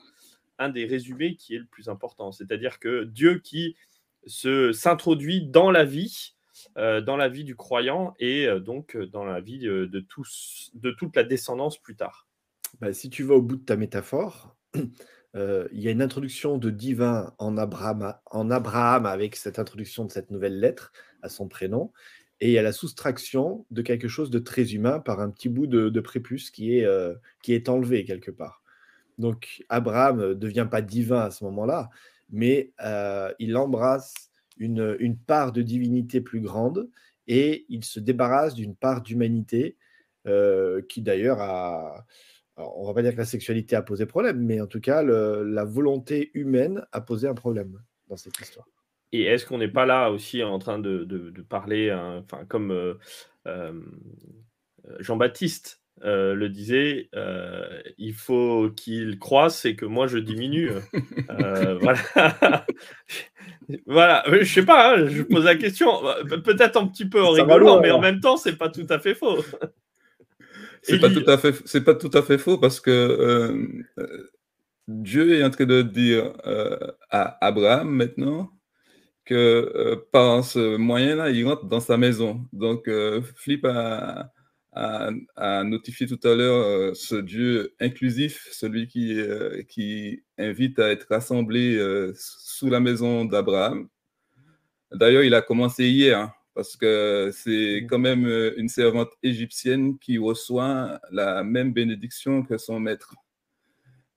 un 0.58 0.68
des 0.68 0.86
résumés 0.86 1.34
qui 1.34 1.56
est 1.56 1.58
le 1.58 1.66
plus 1.66 1.88
important, 1.88 2.30
c'est-à-dire 2.30 2.78
que 2.78 3.02
Dieu 3.02 3.40
qui 3.40 3.76
se 4.26 4.72
s'introduit 4.72 5.42
dans 5.42 5.70
la 5.70 5.84
vie, 5.84 6.34
dans 6.76 7.16
la 7.18 7.28
vie 7.28 7.44
du 7.44 7.54
croyant 7.56 8.14
et 8.18 8.48
donc 8.60 8.96
dans 8.96 9.24
la 9.24 9.40
vie 9.40 9.58
de, 9.58 10.00
tous, 10.00 10.70
de 10.72 10.90
toute 10.92 11.14
la 11.14 11.24
descendance 11.24 11.76
plus 11.76 11.94
tard. 11.94 12.26
Bah, 12.80 12.94
si 12.94 13.10
tu 13.10 13.22
vas 13.22 13.34
au 13.34 13.42
bout 13.42 13.56
de 13.56 13.64
ta 13.64 13.76
métaphore, 13.76 14.56
euh, 15.36 15.68
il 15.72 15.80
y 15.80 15.88
a 15.88 15.90
une 15.90 16.02
introduction 16.02 16.56
de 16.56 16.70
divin 16.70 17.34
en 17.38 17.58
Abraham, 17.58 19.06
avec 19.06 19.36
cette 19.36 19.58
introduction 19.58 20.04
de 20.04 20.10
cette 20.10 20.30
nouvelle 20.30 20.58
lettre 20.58 20.92
à 21.22 21.28
son 21.28 21.46
prénom, 21.46 21.92
et 22.40 22.48
il 22.48 22.52
y 22.52 22.58
a 22.58 22.62
la 22.62 22.72
soustraction 22.72 23.66
de 23.70 23.82
quelque 23.82 24.08
chose 24.08 24.30
de 24.30 24.38
très 24.38 24.74
humain 24.74 24.98
par 24.98 25.20
un 25.20 25.30
petit 25.30 25.48
bout 25.48 25.66
de, 25.66 26.00
prépuce 26.00 26.50
qui 26.50 26.78
est, 26.78 26.84
euh, 26.84 27.14
qui 27.42 27.52
est 27.52 27.68
enlevé 27.68 28.04
quelque 28.04 28.30
part. 28.30 28.62
Donc 29.18 29.64
Abraham 29.68 30.18
ne 30.18 30.34
devient 30.34 30.68
pas 30.70 30.82
divin 30.82 31.20
à 31.20 31.30
ce 31.30 31.44
moment-là, 31.44 31.90
mais 32.30 32.72
euh, 32.82 33.32
il 33.38 33.56
embrasse 33.56 34.14
une, 34.58 34.96
une, 35.00 35.18
part 35.18 35.52
de 35.52 35.62
divinité 35.62 36.20
plus 36.20 36.40
grande 36.40 36.88
et 37.26 37.66
il 37.68 37.84
se 37.84 38.00
débarrasse 38.00 38.54
d'une 38.54 38.74
part 38.74 39.02
d'humanité 39.02 39.76
qui 40.88 41.02
d'ailleurs 41.02 41.40
a, 41.40 42.04
on 42.56 42.82
ne 42.82 42.86
va 42.86 42.94
pas 42.94 43.02
dire 43.02 43.12
que 43.12 43.18
la 43.18 43.24
sexualité 43.24 43.76
a 43.76 43.82
posé 43.82 44.06
problème, 44.06 44.38
mais 44.38 44.60
en 44.60 44.66
tout 44.66 44.80
cas, 44.80 45.02
la 45.02 45.64
volonté 45.64 46.30
humaine 46.34 46.84
a 46.92 47.00
posé 47.00 47.28
un 47.28 47.34
problème 47.34 47.80
dans 48.08 48.16
cette 48.16 48.38
histoire. 48.40 48.66
Et 49.12 49.22
est-ce 49.22 49.46
qu'on 49.46 49.58
n'est 49.58 49.68
pas 49.68 49.86
là 49.86 50.10
aussi 50.10 50.42
en 50.42 50.58
train 50.58 50.78
de, 50.78 51.32
parler, 51.48 51.90
hein, 51.90 52.24
enfin, 52.24 52.44
comme 52.44 52.70
euh, 52.70 52.94
euh, 53.46 53.72
Jean-Baptiste 55.00 55.80
euh, 56.04 56.34
le 56.34 56.50
disait, 56.50 57.08
il 57.96 58.12
faut 58.12 58.70
qu'il 58.76 59.18
croisse 59.18 59.64
et 59.64 59.76
que 59.76 59.86
moi 59.86 60.06
je 60.06 60.18
diminue. 60.18 60.70
voilà. 61.80 61.98
voilà. 63.86 64.24
Je 64.28 64.44
sais 64.44 64.64
pas, 64.64 64.96
hein, 64.96 65.06
je 65.06 65.22
pose 65.22 65.44
la 65.44 65.56
question. 65.56 65.90
Peut-être 66.44 66.76
un 66.76 66.86
petit 66.86 67.08
peu 67.08 67.22
en 67.22 67.30
rigolant, 67.30 67.80
mais 67.80 67.90
en 67.90 68.00
même 68.00 68.20
temps, 68.20 68.36
c'est 68.36 68.56
pas 68.56 68.68
tout 68.68 68.86
à 68.90 68.98
fait 68.98 69.14
faux. 69.14 69.38
C'est 70.86 71.00
pas, 71.00 71.10
tout 71.10 71.24
à 71.26 71.36
fait, 71.36 71.54
c'est 71.64 71.84
pas 71.84 71.94
tout 71.94 72.10
à 72.14 72.22
fait 72.22 72.38
faux 72.38 72.58
parce 72.58 72.80
que 72.80 72.90
euh, 72.90 73.66
euh, 73.98 74.30
Dieu 74.86 75.34
est 75.34 75.42
en 75.42 75.50
train 75.50 75.66
de 75.66 75.82
dire 75.82 76.32
euh, 76.46 76.78
à 77.10 77.44
Abraham 77.44 77.90
maintenant 77.90 78.52
que 79.24 80.06
par 80.12 80.44
ce 80.44 80.76
moyen-là, 80.76 81.30
il 81.30 81.44
rentre 81.44 81.64
dans 81.64 81.80
sa 81.80 81.96
maison. 81.96 82.46
Donc, 82.52 82.88
Flip 83.34 83.64
a, 83.64 84.30
a, 84.72 85.64
notifié 85.64 86.06
tout 86.06 86.20
à 86.22 86.36
l'heure 86.36 86.94
ce 86.94 87.16
Dieu 87.16 87.74
inclusif, 87.80 88.46
celui 88.52 88.86
qui, 88.86 89.18
qui 89.68 90.22
invite 90.38 90.78
à 90.78 90.92
être 90.92 91.08
rassemblé 91.10 91.76
sous 92.14 92.70
la 92.70 92.78
maison 92.78 93.24
d'Abraham. 93.24 93.88
D'ailleurs, 94.92 95.24
il 95.24 95.34
a 95.34 95.42
commencé 95.42 95.88
hier. 95.88 96.32
Parce 96.56 96.74
que 96.74 97.30
c'est 97.34 97.86
quand 97.86 97.98
même 97.98 98.26
euh, 98.26 98.54
une 98.56 98.70
servante 98.70 99.10
égyptienne 99.22 99.98
qui 99.98 100.16
reçoit 100.16 100.98
la 101.10 101.44
même 101.44 101.74
bénédiction 101.74 102.42
que 102.42 102.56
son 102.56 102.80
maître. 102.80 103.14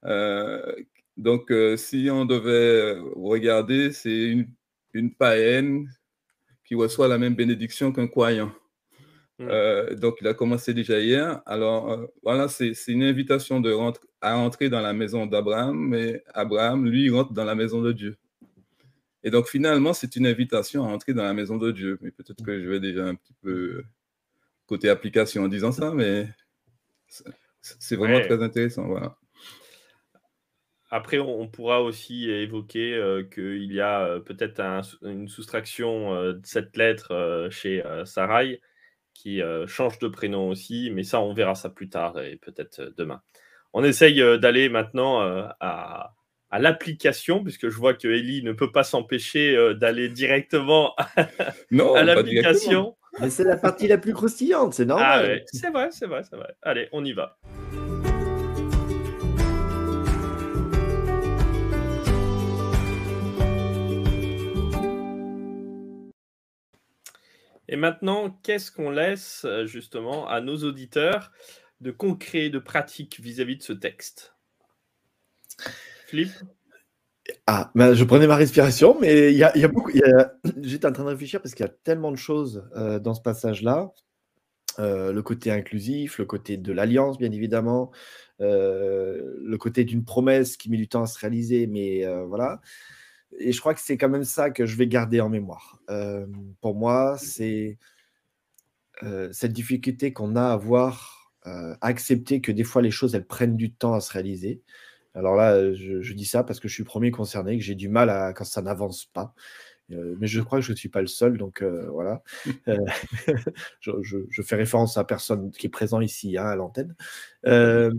Euh, 0.06 0.74
donc, 1.18 1.52
euh, 1.52 1.76
si 1.76 2.08
on 2.10 2.24
devait 2.24 2.98
regarder, 3.18 3.92
c'est 3.92 4.30
une, 4.30 4.48
une, 4.94 5.14
païenne 5.14 5.90
qui 6.64 6.76
reçoit 6.76 7.10
la 7.10 7.18
même 7.18 7.36
bénédiction 7.36 7.92
qu'un 7.92 8.08
croyant. 8.08 8.54
Mmh. 9.40 9.96
donc, 9.96 10.18
il 10.22 10.28
a 10.28 10.34
commencé 10.34 10.74
déjà 10.74 11.00
hier. 11.00 11.42
Alors, 11.46 12.08
voilà, 12.24 12.48
c'est 12.48 12.74
une 12.88 13.04
invitation 13.04 13.60
de 13.60 13.74
à 14.22 14.38
entrer 14.38 14.70
dans 14.70 14.82
la 14.82 14.94
maison 14.94 15.26
d'Abraham, 15.26 15.78
mais 15.78 16.24
Abraham, 16.34 16.86
lui, 16.86 17.10
rentre 17.10 17.34
dans 17.34 17.46
la 17.46 17.56
maison 17.56 17.82
de 17.82 17.92
Dieu. 17.92 18.18
Et 19.24 19.32
donc 19.32 19.48
finalement, 19.48 19.94
c'est 19.94 20.16
une 20.16 20.28
invitation 20.28 20.86
à 20.86 20.88
entrer 20.88 21.14
dans 21.14 21.24
la 21.24 21.34
maison 21.34 21.58
de 21.58 21.72
Dieu. 21.72 21.98
Mais 22.02 22.12
peut-être 22.12 22.44
que 22.44 22.62
je 22.62 22.70
vais 22.70 22.80
déjà 22.80 23.06
un 23.06 23.16
petit 23.16 23.34
peu 23.42 23.84
côté 24.66 24.90
application 24.90 25.44
en 25.44 25.48
disant 25.48 25.72
ça, 25.72 25.92
mais 25.92 26.28
c'est 27.62 27.96
vraiment 27.96 28.22
très 28.22 28.42
intéressant. 28.42 28.88
Voilà. 28.88 29.18
Après, 30.92 31.20
on 31.20 31.48
pourra 31.48 31.84
aussi 31.84 32.30
évoquer 32.32 32.96
euh, 32.96 33.24
qu'il 33.24 33.72
y 33.72 33.80
a 33.80 34.02
euh, 34.02 34.20
peut-être 34.20 34.60
une 35.04 35.28
soustraction 35.28 36.16
euh, 36.16 36.34
de 36.34 36.46
cette 36.46 36.76
lettre 36.78 37.48
chez 37.52 37.84
Sarai 38.06 38.62
qui 39.14 39.42
change 39.68 40.00
de 40.00 40.08
prénom 40.08 40.48
aussi, 40.48 40.92
mais 40.94 41.04
ça, 41.04 41.20
on 41.20 41.34
verra 41.34 41.54
ça 41.54 41.70
plus 41.70 41.90
tard 41.90 42.22
et 42.22 42.38
peut-être 42.38 42.94
demain. 42.96 43.22
On 43.74 43.84
essaye 43.84 44.16
d'aller 44.40 44.70
maintenant 44.70 45.20
à, 45.60 46.16
à 46.52 46.60
l'application, 46.60 47.44
puisque 47.44 47.70
je 47.70 47.76
vois 47.76 47.94
que 47.94 48.08
Ellie 48.08 48.44
ne 48.44 48.54
peut 48.54 48.72
pas 48.72 48.84
s'empêcher 48.84 49.56
euh, 49.56 49.74
d'aller 49.74 50.10
directement 50.10 50.96
à 50.96 52.04
l'application. 52.04 52.96
Mais 53.20 53.30
c'est 53.30 53.44
la 53.44 53.58
partie 53.58 53.88
la 53.88 53.98
plus 53.98 54.14
croustillante, 54.14 54.74
c'est 54.74 54.86
normal. 54.86 55.42
Ah 55.42 55.50
c'est 55.52 55.72
vrai, 55.72 55.90
c'est 55.92 56.08
vrai, 56.08 56.24
c'est 56.24 56.36
vrai. 56.36 56.56
Allez, 56.62 56.90
on 56.92 57.04
y 57.04 57.14
va. 57.14 57.38
Et 67.72 67.76
maintenant, 67.76 68.32
qu'est-ce 68.42 68.72
qu'on 68.72 68.90
laisse 68.90 69.46
euh, 69.46 69.68
justement 69.68 70.28
à 70.28 70.42
nos 70.42 70.58
auditeurs 70.58 71.32
de 71.82 71.92
concret, 71.92 72.50
de 72.50 72.58
pratique 72.58 73.20
vis-à-vis 73.20 73.58
de 73.58 73.62
ce 73.64 73.74
texte? 73.74 74.34
Ah, 77.48 77.72
ben, 77.76 77.94
je 77.94 78.04
prenais 78.04 78.28
ma 78.28 78.36
respiration, 78.36 78.98
mais 79.00 79.32
il 79.32 79.38
y 79.38 79.44
a, 79.44 79.68
beaucoup. 79.68 79.92
J'étais 80.62 80.86
en 80.86 80.92
train 80.92 81.04
de 81.04 81.10
réfléchir 81.10 81.42
parce 81.42 81.54
qu'il 81.54 81.66
y 81.66 81.70
a 81.70 81.74
tellement 81.84 82.12
de 82.12 82.18
choses 82.18 82.68
euh, 82.76 83.00
dans 83.00 83.14
ce 83.14 83.22
passage-là. 83.22 83.92
Euh, 84.78 85.12
le 85.12 85.22
côté 85.22 85.52
inclusif, 85.52 86.20
le 86.20 86.26
côté 86.26 86.58
de 86.58 86.72
l'alliance, 86.72 87.18
bien 87.18 87.32
évidemment, 87.32 87.92
euh, 88.40 89.36
le 89.42 89.58
côté 89.58 89.84
d'une 89.84 90.06
promesse 90.06 90.58
qui 90.58 90.70
met 90.70 90.78
du 90.78 90.88
temps 90.88 91.04
à 91.04 91.08
se 91.08 91.20
réaliser, 91.20 91.68
mais 91.68 92.06
voilà. 92.26 92.62
Et 93.38 93.52
je 93.52 93.60
crois 93.60 93.74
que 93.74 93.82
c'est 93.82 93.98
quand 93.98 94.10
même 94.10 94.24
ça 94.24 94.50
que 94.50 94.66
je 94.66 94.76
vais 94.76 94.88
garder 94.88 95.22
en 95.22 95.30
mémoire. 95.30 95.82
pour 96.62 96.76
moi, 96.76 97.18
c'est 97.18 97.78
cette 99.32 99.54
difficulté 99.54 100.14
qu'on 100.14 100.36
a 100.36 100.52
à 100.52 100.58
voir, 100.58 101.34
à 101.44 101.78
accepter 101.82 102.42
que 102.42 102.52
des 102.52 102.64
fois 102.64 102.82
les 102.82 102.92
choses, 102.92 103.16
elles 103.16 103.28
prennent 103.28 103.58
du 103.58 103.72
temps 103.74 103.94
à 103.94 104.02
se 104.02 104.12
réaliser. 104.12 104.62
Alors 105.16 105.36
là, 105.36 105.74
je, 105.74 106.14
dis 106.14 106.26
ça 106.26 106.44
parce 106.44 106.60
que 106.60 106.68
je 106.68 106.74
suis 106.74 106.84
premier 106.84 107.12
concerné, 107.12 107.58
que 107.58 107.64
j'ai 107.64 107.76
du 107.76 107.90
mal 107.90 108.10
à 108.10 108.34
quand 108.34 108.44
ça 108.44 108.62
n'avance 108.62 109.06
pas. 109.06 109.34
Euh, 109.92 110.16
mais 110.20 110.28
je 110.28 110.42
crois 110.42 110.60
que 110.60 110.66
je 110.66 110.72
ne 110.72 110.78
suis 110.78 110.90
pas 110.90 111.02
le 111.02 111.08
seul, 111.08 111.38
donc 111.38 111.62
euh, 111.62 111.90
voilà. 111.90 112.22
Euh, 112.68 112.78
je, 113.80 114.42
fais 114.44 114.56
référence 114.56 114.98
à 114.98 115.04
personne 115.04 115.52
qui 115.52 115.68
est 115.68 115.70
présent 115.70 116.00
ici 116.02 116.38
hein, 116.38 116.46
à 116.46 116.56
l'antenne. 116.56 116.96
mais 117.44 117.92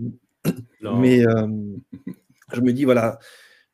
je 2.53 2.61
me 2.61 2.71
dis, 2.71 2.85
voilà, 2.85 3.19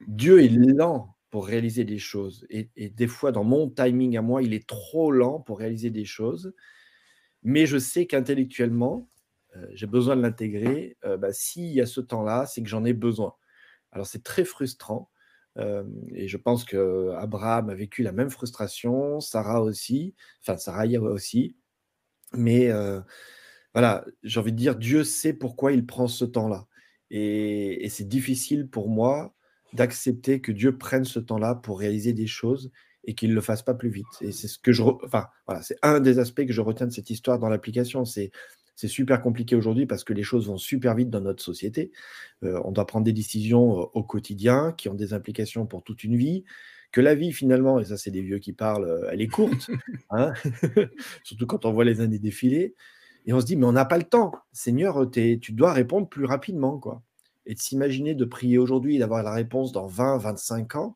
Dieu 0.08 0.44
est 0.44 0.50
lent 0.50 1.16
pour 1.30 1.46
réaliser 1.46 1.84
des 1.84 2.00
choses. 2.00 2.46
Et, 2.50 2.70
et, 2.76 2.90
des 2.90 3.08
fois, 3.08 3.32
dans 3.32 3.44
mon 3.44 3.70
timing 3.70 4.18
à 4.18 4.22
moi, 4.22 4.42
il 4.42 4.54
est 4.54 4.68
trop 4.68 5.12
lent 5.12 5.40
pour 5.40 5.60
réaliser 5.60 5.90
des 5.90 6.06
choses. 6.06 6.54
Mais 7.44 7.66
je 7.66 7.78
sais 7.78 8.08
qu'intellectuellement, 8.08 9.08
j'ai 9.72 9.88
besoin 9.88 10.16
de 10.16 10.22
l'intégrer. 10.22 10.98
Bah, 11.20 11.34
s'il 11.34 11.72
y 11.72 11.82
a 11.82 11.86
ce 11.86 12.02
temps-là, 12.02 12.46
c'est 12.46 12.62
que 12.62 12.70
j'en 12.70 12.86
ai 12.86 12.94
besoin. 12.94 13.34
Alors 13.92 14.06
c'est 14.06 14.24
très 14.24 14.46
frustrant. 14.46 15.10
et 15.58 16.28
je 16.28 16.38
pense 16.38 16.64
que 16.64 17.12
Abraham 17.18 17.70
a 17.70 17.76
vécu 17.76 18.04
la 18.04 18.12
même 18.12 18.30
frustration, 18.30 19.20
Sarah 19.20 19.62
aussi, 19.62 20.16
enfin 20.42 20.58
Sarah 20.58 20.86
aussi. 21.02 21.56
Mais 22.34 22.72
voilà, 23.74 24.06
j'ai 24.24 24.40
envie 24.40 24.52
de 24.52 24.58
dire, 24.58 24.76
Dieu 24.76 25.04
sait 25.04 25.34
pourquoi 25.34 25.72
il 25.72 25.86
prend 25.86 26.08
ce 26.08 26.26
temps-là. 26.26 26.68
Et, 27.12 27.88
c'est 27.90 28.08
difficile 28.08 28.68
pour 28.68 28.90
moi 28.90 29.36
d'accepter 29.74 30.42
que 30.42 30.52
Dieu 30.52 30.78
prenne 30.78 31.06
ce 31.06 31.20
temps-là 31.20 31.56
pour 31.56 31.80
réaliser 31.80 32.14
des 32.14 32.28
choses 32.28 32.72
et 33.04 33.14
qu'il 33.14 33.30
ne 33.30 33.36
le 33.36 33.42
fasse 33.42 33.62
pas 33.62 33.74
plus 33.74 33.90
vite. 33.90 34.08
Et 34.22 34.32
c'est 34.32 34.48
ce 34.48 34.58
que 34.58 34.72
je, 34.72 34.82
enfin 34.82 35.28
voilà, 35.46 35.62
c'est 35.62 35.78
un 35.84 36.00
des 36.00 36.20
aspects 36.20 36.46
que 36.46 36.54
je 36.54 36.62
retiens 36.62 36.88
de 36.88 36.92
cette 36.92 37.10
histoire 37.10 37.40
dans 37.40 37.50
l'application. 37.50 38.04
C'est 38.04 38.32
c'est 38.78 38.88
super 38.88 39.22
compliqué 39.24 39.56
aujourd'hui 39.56 39.88
parce 39.88 40.04
que 40.04 40.14
les 40.14 40.22
choses 40.22 40.48
vont 40.48 40.60
super 40.60 40.94
vite 40.94 41.10
dans 41.10 41.20
notre 41.20 41.44
société. 41.44 41.92
Euh, 42.44 42.62
on 42.64 42.72
doit 42.72 42.86
prendre 42.86 43.06
des 43.06 43.12
décisions 43.12 43.82
euh, 43.82 43.86
au 43.94 44.04
quotidien 44.04 44.72
qui 44.78 44.88
ont 44.88 44.94
des 44.94 45.14
implications 45.14 45.66
pour 45.66 45.84
toute 45.84 46.04
une 46.04 46.16
vie. 46.16 46.46
Que 46.92 47.02
la 47.02 47.16
vie, 47.16 47.34
finalement, 47.34 47.80
et 47.80 47.86
ça, 47.86 47.98
c'est 47.98 48.12
des 48.12 48.22
vieux 48.22 48.38
qui 48.38 48.54
parlent, 48.54 48.86
euh, 48.86 49.10
elle 49.12 49.22
est 49.22 49.28
courte, 49.28 49.72
hein 50.12 50.32
surtout 51.24 51.48
quand 51.48 51.66
on 51.66 51.74
voit 51.74 51.86
les 51.86 52.02
années 52.02 52.20
défiler. 52.20 52.76
Et 53.26 53.34
on 53.34 53.42
se 53.42 53.48
dit, 53.48 53.56
mais 53.56 53.66
on 53.66 53.72
n'a 53.72 53.84
pas 53.84 53.98
le 53.98 54.04
temps. 54.04 54.32
Seigneur, 54.54 55.10
tu 55.10 55.52
dois 55.54 55.74
répondre 55.74 56.08
plus 56.08 56.26
rapidement. 56.26 56.78
quoi. 56.78 57.02
Et 57.48 57.56
de 57.56 57.60
s'imaginer 57.60 58.14
de 58.14 58.26
prier 58.26 58.60
aujourd'hui 58.60 58.98
et 58.98 59.00
d'avoir 59.00 59.24
la 59.24 59.34
réponse 59.34 59.72
dans 59.72 59.88
20, 59.88 60.20
25 60.20 60.76
ans, 60.76 60.96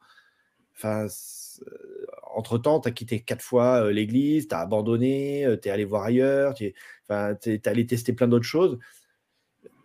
enfin, 0.75 1.07
entre-temps, 2.35 2.79
tu 2.79 2.87
as 2.87 2.91
quitté 2.91 3.21
quatre 3.21 3.41
fois 3.41 3.91
l'église, 3.91 4.47
tu 4.47 4.55
as 4.55 4.59
abandonné, 4.59 5.45
tu 5.61 5.67
es 5.67 5.71
allé 5.71 5.85
voir 5.85 6.03
ailleurs, 6.03 6.53
tu 6.53 6.65
es, 6.65 6.75
es, 7.09 7.67
allé 7.67 7.85
tester 7.85 8.13
plein 8.13 8.27
d'autres 8.27 8.45
choses. 8.45 8.79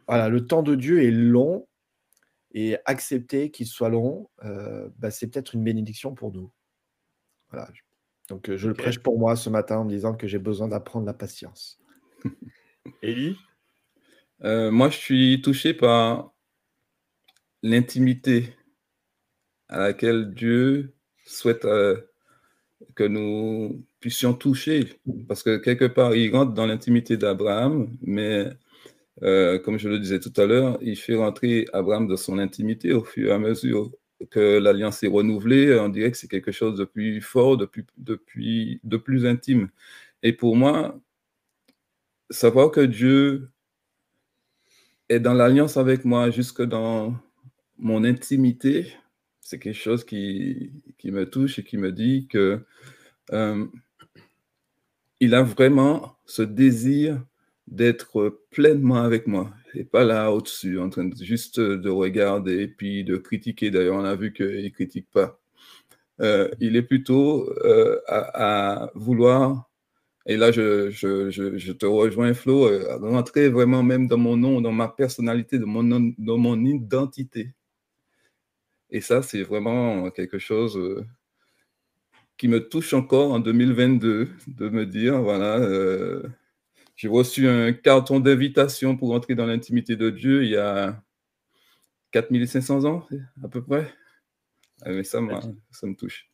Voilà, 0.06 0.28
le 0.28 0.46
temps 0.46 0.62
de 0.62 0.74
Dieu 0.74 1.02
est 1.02 1.10
long 1.10 1.66
et 2.52 2.76
accepter 2.84 3.50
qu'il 3.50 3.66
soit 3.66 3.88
long, 3.88 4.28
bah, 4.98 5.10
c'est 5.10 5.26
peut-être 5.26 5.54
une 5.54 5.64
bénédiction 5.64 6.14
pour 6.14 6.32
nous. 6.32 6.50
Voilà. 7.50 7.68
Donc, 8.28 8.54
je 8.54 8.68
le 8.68 8.74
prêche 8.74 8.98
pour 8.98 9.18
moi 9.18 9.36
ce 9.36 9.50
matin 9.50 9.78
en 9.78 9.84
me 9.84 9.90
disant 9.90 10.14
que 10.14 10.26
j'ai 10.26 10.38
besoin 10.38 10.68
d'apprendre 10.68 11.06
la 11.06 11.14
patience. 11.14 11.78
Élie? 13.02 13.36
Moi, 14.42 14.90
je 14.90 14.96
suis 14.96 15.42
touché 15.42 15.74
par 15.74 16.32
l'intimité 17.62 18.54
à 19.68 19.78
laquelle 19.78 20.32
Dieu 20.32 20.94
souhaite 21.24 21.66
que 22.94 23.04
nous 23.04 23.84
puissions 24.00 24.34
toucher, 24.34 25.00
parce 25.28 25.42
que 25.42 25.56
quelque 25.58 25.86
part, 25.86 26.14
il 26.14 26.34
rentre 26.34 26.52
dans 26.52 26.66
l'intimité 26.66 27.16
d'Abraham, 27.16 27.88
mais 28.02 28.50
euh, 29.22 29.58
comme 29.58 29.78
je 29.78 29.88
le 29.88 29.98
disais 29.98 30.20
tout 30.20 30.32
à 30.36 30.46
l'heure, 30.46 30.78
il 30.82 30.96
fait 30.96 31.14
rentrer 31.14 31.66
Abraham 31.72 32.06
de 32.06 32.16
son 32.16 32.38
intimité 32.38 32.92
au 32.92 33.04
fur 33.04 33.30
et 33.30 33.32
à 33.32 33.38
mesure 33.38 33.90
que 34.30 34.58
l'alliance 34.58 35.02
est 35.02 35.08
renouvelée. 35.08 35.78
On 35.78 35.88
dirait 35.88 36.10
que 36.10 36.16
c'est 36.16 36.28
quelque 36.28 36.52
chose 36.52 36.78
de 36.78 36.84
plus 36.84 37.20
fort, 37.20 37.56
de 37.56 37.66
plus, 37.66 38.80
de 38.84 38.96
plus 38.96 39.26
intime. 39.26 39.68
Et 40.22 40.32
pour 40.32 40.56
moi, 40.56 40.98
savoir 42.30 42.70
que 42.70 42.80
Dieu 42.80 43.50
est 45.08 45.20
dans 45.20 45.34
l'alliance 45.34 45.76
avec 45.76 46.04
moi 46.04 46.30
jusque 46.30 46.62
dans 46.62 47.14
mon 47.78 48.04
intimité, 48.04 48.92
c'est 49.46 49.60
quelque 49.60 49.78
chose 49.78 50.04
qui, 50.04 50.72
qui, 50.98 51.12
me 51.12 51.30
touche 51.30 51.60
et 51.60 51.62
qui 51.62 51.78
me 51.78 51.92
dit 51.92 52.26
que 52.26 52.64
euh, 53.32 53.64
il 55.20 55.36
a 55.36 55.42
vraiment 55.44 56.16
ce 56.24 56.42
désir 56.42 57.24
d'être 57.68 58.40
pleinement 58.50 59.02
avec 59.02 59.28
moi 59.28 59.52
et 59.74 59.84
pas 59.84 60.02
là 60.02 60.32
au-dessus, 60.32 60.80
en 60.80 60.90
train 60.90 61.04
de, 61.04 61.14
juste 61.22 61.60
de 61.60 61.88
regarder 61.88 62.62
et 62.62 62.68
puis 62.68 63.04
de 63.04 63.16
critiquer. 63.16 63.70
D'ailleurs, 63.70 63.96
on 63.96 64.04
a 64.04 64.16
vu 64.16 64.32
qu'il 64.32 64.64
ne 64.64 64.68
critique 64.70 65.08
pas. 65.12 65.38
Euh, 66.20 66.48
il 66.58 66.74
est 66.74 66.82
plutôt 66.82 67.48
euh, 67.64 68.00
à, 68.08 68.90
vouloir, 68.96 69.70
et 70.26 70.36
là 70.36 70.50
je, 70.50 70.90
je, 70.90 71.30
je, 71.30 71.72
te 71.72 71.86
rejoins 71.86 72.34
Flo, 72.34 72.68
rentrer 73.00 73.48
vraiment 73.48 73.84
même 73.84 74.08
dans 74.08 74.18
mon 74.18 74.36
nom, 74.36 74.60
dans 74.60 74.72
ma 74.72 74.88
personnalité, 74.88 75.60
dans 75.60 75.68
mon, 75.68 76.12
dans 76.18 76.38
mon 76.38 76.64
identité. 76.64 77.52
Et 78.90 79.00
ça, 79.00 79.22
c'est 79.22 79.42
vraiment 79.42 80.10
quelque 80.10 80.38
chose 80.38 80.76
euh, 80.76 81.04
qui 82.36 82.48
me 82.48 82.68
touche 82.68 82.94
encore 82.94 83.32
en 83.32 83.40
2022, 83.40 84.28
de 84.46 84.68
me 84.68 84.86
dire, 84.86 85.20
voilà, 85.20 85.58
euh, 85.58 86.22
j'ai 86.94 87.08
reçu 87.08 87.48
un 87.48 87.72
carton 87.72 88.20
d'invitation 88.20 88.96
pour 88.96 89.12
entrer 89.12 89.34
dans 89.34 89.46
l'intimité 89.46 89.96
de 89.96 90.10
Dieu 90.10 90.44
il 90.44 90.50
y 90.50 90.56
a 90.56 91.02
4500 92.12 92.84
ans, 92.84 93.06
à 93.42 93.48
peu 93.48 93.62
près. 93.62 93.92
Ah, 94.82 94.90
mais 94.90 95.04
ça, 95.04 95.20
ça 95.70 95.86
me 95.86 95.94
touche. 95.94 96.28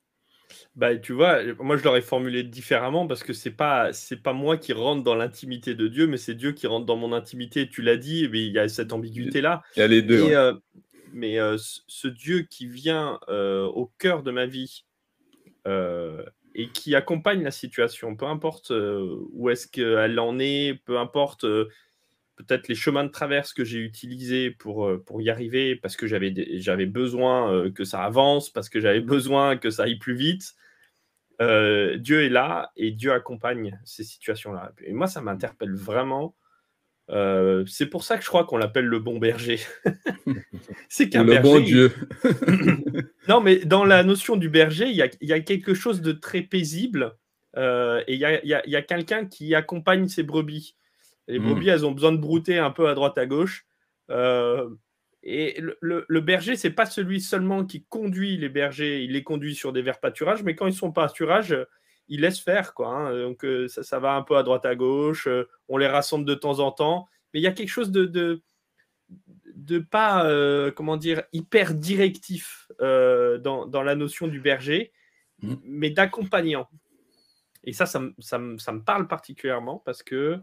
Bah, 0.76 0.96
tu 0.96 1.12
vois, 1.12 1.38
moi 1.60 1.76
je 1.76 1.84
l'aurais 1.84 2.02
formulé 2.02 2.42
différemment 2.42 3.06
parce 3.06 3.22
que 3.22 3.32
c'est 3.32 3.50
pas 3.52 3.92
c'est 3.92 4.22
pas 4.22 4.32
moi 4.32 4.56
qui 4.56 4.72
rentre 4.72 5.02
dans 5.02 5.14
l'intimité 5.14 5.74
de 5.74 5.88
Dieu, 5.88 6.06
mais 6.06 6.18
c'est 6.18 6.34
Dieu 6.34 6.52
qui 6.52 6.66
rentre 6.66 6.86
dans 6.86 6.96
mon 6.96 7.12
intimité. 7.12 7.68
Tu 7.68 7.82
l'as 7.82 7.96
dit, 7.96 8.28
mais 8.30 8.44
il 8.46 8.52
y 8.52 8.58
a 8.58 8.68
cette 8.68 8.92
ambiguïté 8.92 9.40
là. 9.40 9.62
Il 9.76 9.80
y 9.80 9.82
a 9.82 9.86
les 9.86 10.02
deux. 10.02 10.22
Euh, 10.22 10.54
mais 11.12 11.38
ce 11.56 12.08
Dieu 12.08 12.42
qui 12.42 12.66
vient 12.66 13.18
au 13.28 13.90
cœur 13.98 14.22
de 14.22 14.30
ma 14.30 14.46
vie 14.46 14.84
et 15.66 16.68
qui 16.72 16.94
accompagne 16.94 17.42
la 17.42 17.50
situation, 17.50 18.16
peu 18.16 18.26
importe 18.26 18.72
où 19.32 19.50
est-ce 19.50 19.66
qu'elle 19.66 20.18
en 20.18 20.38
est, 20.38 20.80
peu 20.84 20.98
importe 20.98 21.42
peut-être 22.36 22.68
les 22.68 22.74
chemins 22.74 23.04
de 23.04 23.10
traverse 23.10 23.52
que 23.52 23.64
j'ai 23.64 23.78
utilisés 23.78 24.50
pour, 24.50 24.90
pour 25.04 25.20
y 25.20 25.30
arriver, 25.30 25.76
parce 25.76 25.96
que 25.96 26.06
j'avais, 26.06 26.34
j'avais 26.58 26.86
besoin 26.86 27.70
que 27.70 27.84
ça 27.84 28.02
avance, 28.02 28.50
parce 28.50 28.68
que 28.68 28.80
j'avais 28.80 29.00
besoin 29.16 29.56
que 29.56 29.70
ça 29.70 29.84
aille 29.84 29.98
plus 29.98 30.14
vite. 30.14 30.54
Dieu 31.40 32.22
est 32.22 32.28
là 32.28 32.72
et 32.76 32.90
Dieu 32.92 33.12
accompagne 33.12 33.80
ces 33.84 34.04
situations-là. 34.04 34.72
Et 34.84 34.92
moi, 34.92 35.06
ça 35.06 35.20
m'interpelle 35.20 35.74
vraiment 35.74 36.36
euh, 37.10 37.64
c'est 37.66 37.86
pour 37.86 38.04
ça 38.04 38.16
que 38.16 38.22
je 38.22 38.28
crois 38.28 38.44
qu'on 38.44 38.56
l'appelle 38.56 38.86
le 38.86 38.98
bon 38.98 39.18
berger. 39.18 39.60
c'est 40.88 41.08
qu'un 41.08 41.24
berger. 41.24 41.42
bon 41.42 41.60
Dieu. 41.60 41.92
non, 43.28 43.40
mais 43.40 43.56
dans 43.58 43.84
la 43.84 44.02
notion 44.02 44.36
du 44.36 44.48
berger, 44.48 44.88
il 44.88 44.96
y 44.96 45.32
a, 45.32 45.40
quelque 45.40 45.74
chose 45.74 46.00
de 46.00 46.12
très 46.12 46.42
paisible 46.42 47.16
euh, 47.56 48.02
et 48.06 48.14
il 48.14 48.20
y 48.20 48.76
a, 48.76 48.82
quelqu'un 48.82 49.26
qui 49.26 49.54
accompagne 49.54 50.08
ses 50.08 50.22
brebis. 50.22 50.76
Les 51.28 51.38
hmm. 51.38 51.44
brebis, 51.44 51.68
elles 51.68 51.86
ont 51.86 51.92
besoin 51.92 52.12
de 52.12 52.18
brouter 52.18 52.58
un 52.58 52.70
peu 52.70 52.88
à 52.88 52.94
droite 52.94 53.18
à 53.18 53.26
gauche. 53.26 53.66
Euh, 54.10 54.68
et 55.22 55.60
le, 55.60 56.04
le 56.08 56.20
berger, 56.20 56.56
c'est 56.56 56.70
pas 56.70 56.86
celui 56.86 57.20
seulement 57.20 57.64
qui 57.64 57.84
conduit 57.84 58.36
les 58.36 58.48
bergers, 58.48 59.04
il 59.04 59.12
les 59.12 59.22
conduit 59.22 59.54
sur 59.54 59.72
des 59.72 59.82
verts 59.82 60.00
pâturages, 60.00 60.42
mais 60.42 60.56
quand 60.56 60.66
ils 60.66 60.74
sont 60.74 60.90
pâturages, 60.90 61.56
ils 62.08 62.20
laissent 62.20 62.40
faire. 62.40 62.74
Quoi, 62.74 62.88
hein. 62.88 63.22
Donc 63.22 63.44
euh, 63.44 63.68
ça, 63.68 63.98
va 63.98 64.14
un 64.14 64.22
peu 64.22 64.36
à 64.36 64.42
droite 64.42 64.66
à 64.66 64.74
gauche, 64.74 65.26
euh, 65.26 65.48
on 65.68 65.76
les 65.76 65.86
rassemble 65.86 66.24
de 66.24 66.34
temps 66.34 66.58
en 66.60 66.72
temps, 66.72 67.08
mais 67.32 67.40
il 67.40 67.42
y 67.42 67.46
a 67.46 67.52
quelque 67.52 67.68
chose 67.68 67.90
de, 67.90 68.04
de, 69.54 69.78
pas, 69.78 70.26
euh, 70.26 70.70
comment 70.70 70.96
dire, 70.96 71.22
hyper 71.32 71.74
directif 71.74 72.68
dans, 72.78 73.82
la 73.84 73.94
notion 73.94 74.28
du 74.28 74.40
berger, 74.40 74.92
mmh. 75.42 75.54
mais 75.64 75.90
d'accompagnant. 75.90 76.68
Et 77.64 77.72
ça 77.72 77.86
ça, 77.86 78.00
me 78.00 78.78
parle 78.80 79.06
particulièrement 79.06 79.78
parce 79.84 80.02
que 80.02 80.40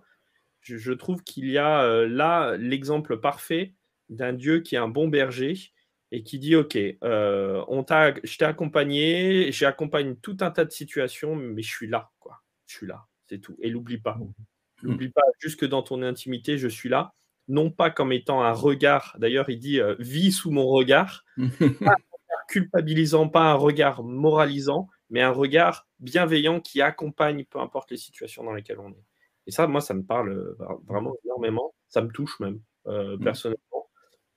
je 0.62 0.93
trouve 0.93 1.24
qu'il 1.24 1.50
y 1.50 1.58
a 1.58 2.06
là 2.06 2.56
l'exemple 2.58 3.19
parfait 3.19 3.74
d'un 4.10 4.34
Dieu 4.34 4.60
qui 4.62 4.76
est 4.76 4.80
un 4.80 4.88
bon 4.88 5.08
berger 5.08 5.72
et 6.12 6.24
qui 6.24 6.39
dit 6.39 6.56
Ok, 6.56 6.78
euh, 6.78 7.63
on 7.67 7.84
t'a, 7.84 8.13
je 8.24 8.38
t'ai 8.38 8.45
accompagné, 8.45 9.52
j'accompagne 9.52 10.15
tout 10.15 10.38
un 10.41 10.52
tas 10.52 10.65
de 10.65 10.72
situations, 10.72 11.36
mais 11.36 11.62
je 11.62 11.69
suis 11.69 11.88
là, 11.88 12.12
quoi. 12.19 12.41
Je 12.67 12.78
suis 12.78 12.88
là, 12.88 13.06
c'est 13.28 13.39
tout. 13.39 13.56
Et 13.62 13.69
l'oublie 13.69 14.00
pas. 14.00 14.15
Mmh. 14.15 14.34
N'oublie 14.84 15.10
pas, 15.10 15.24
jusque 15.39 15.65
dans 15.65 15.84
ton 15.84 16.02
intimité, 16.02 16.58
je 16.58 16.67
suis 16.67 16.89
là. 16.89 17.13
Non 17.48 17.72
pas 17.72 17.89
comme 17.89 18.12
étant 18.12 18.43
un 18.43 18.52
regard, 18.52 19.15
d'ailleurs, 19.19 19.50
il 19.50 19.60
dit 19.60 19.80
euh, 19.80 19.95
Vis 20.00 20.32
sous 20.32 20.52
mon 20.52 20.67
regard. 20.67 21.26
pas 21.38 21.43
un 21.43 21.67
regard 21.67 22.45
culpabilisant, 22.48 23.28
pas 23.28 23.52
un 23.52 23.56
regard 23.56 24.04
moralisant, 24.04 24.88
mais 25.10 25.22
un 25.22 25.32
regard 25.32 25.88
bienveillant 26.00 26.60
qui 26.62 26.82
accompagne 26.82 27.45
peu 27.45 27.60
importe 27.60 27.91
les 27.91 27.98
situations 27.98 28.43
dans 28.43 28.54
lesquelles 28.54 28.80
on 28.80 28.91
est. 28.91 29.04
Et 29.48 29.52
ça, 29.52 29.65
moi, 29.65 29.82
ça 29.82 29.95
me 29.95 30.04
parle 30.04 30.30
euh, 30.30 30.58
vraiment 30.88 31.15
énormément. 31.26 31.74
Ça 31.88 32.04
me 32.04 32.12
touche 32.12 32.39
même, 32.39 32.62
euh, 32.86 33.17
mmh. 33.17 33.24
personnellement 33.24 33.68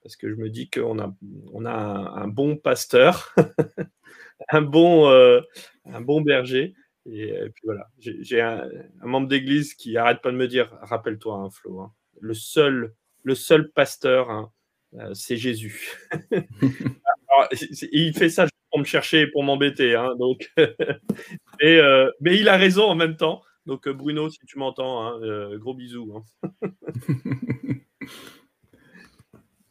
parce 0.03 0.17
que 0.17 0.29
je 0.29 0.35
me 0.35 0.51
dis 0.51 0.69
qu'on 0.69 0.99
a, 0.99 1.15
on 1.53 1.65
a 1.65 1.73
un, 1.73 2.29
bon 2.29 2.57
pasteur, 2.57 3.35
un, 4.51 4.63
bon, 4.63 5.09
euh, 5.09 5.41
un 5.87 6.01
bon 6.01 6.21
berger. 6.21 6.75
Et, 7.07 7.33
puis 7.55 7.63
voilà, 7.65 7.89
j'ai 7.99 8.41
un, 8.41 8.69
membre 9.03 9.29
d'église 9.29 9.75
qui 9.75 9.97
arrête 9.97 10.21
pas 10.21 10.31
de 10.31 10.37
me 10.37 10.49
dire, 10.49 10.77
rappelle-toi, 10.83 11.37
hein, 11.37 11.51
Flo, 11.51 11.81
hein, 11.81 11.93
le, 12.21 12.35
seul, 12.35 12.95
le 13.23 13.35
seul 13.35 13.71
pasteur, 13.71 14.31
hein, 14.31 14.53
euh, 14.95 15.15
c'est 15.15 15.37
Jésus. 15.37 15.99
il 17.93 18.15
fait 18.15 18.31
ça 18.31 18.47
pour 18.71 18.81
me 18.81 18.85
chercher 18.85 19.23
et 19.23 19.27
pour 19.27 19.43
m'embêter. 19.43 19.95
donc, 20.19 20.53
et, 21.61 21.77
euh, 21.79 22.11
mais 22.21 22.39
il 22.39 22.49
a 22.49 22.57
raison 22.57 22.85
en 22.85 22.95
même 22.95 23.17
temps. 23.17 23.43
Donc 23.67 23.89
Bruno, 23.89 24.29
si 24.29 24.41
tu 24.47 24.59
m'entends, 24.59 25.07
hein, 25.07 25.57
gros 25.57 25.75
bisous. 25.75 26.25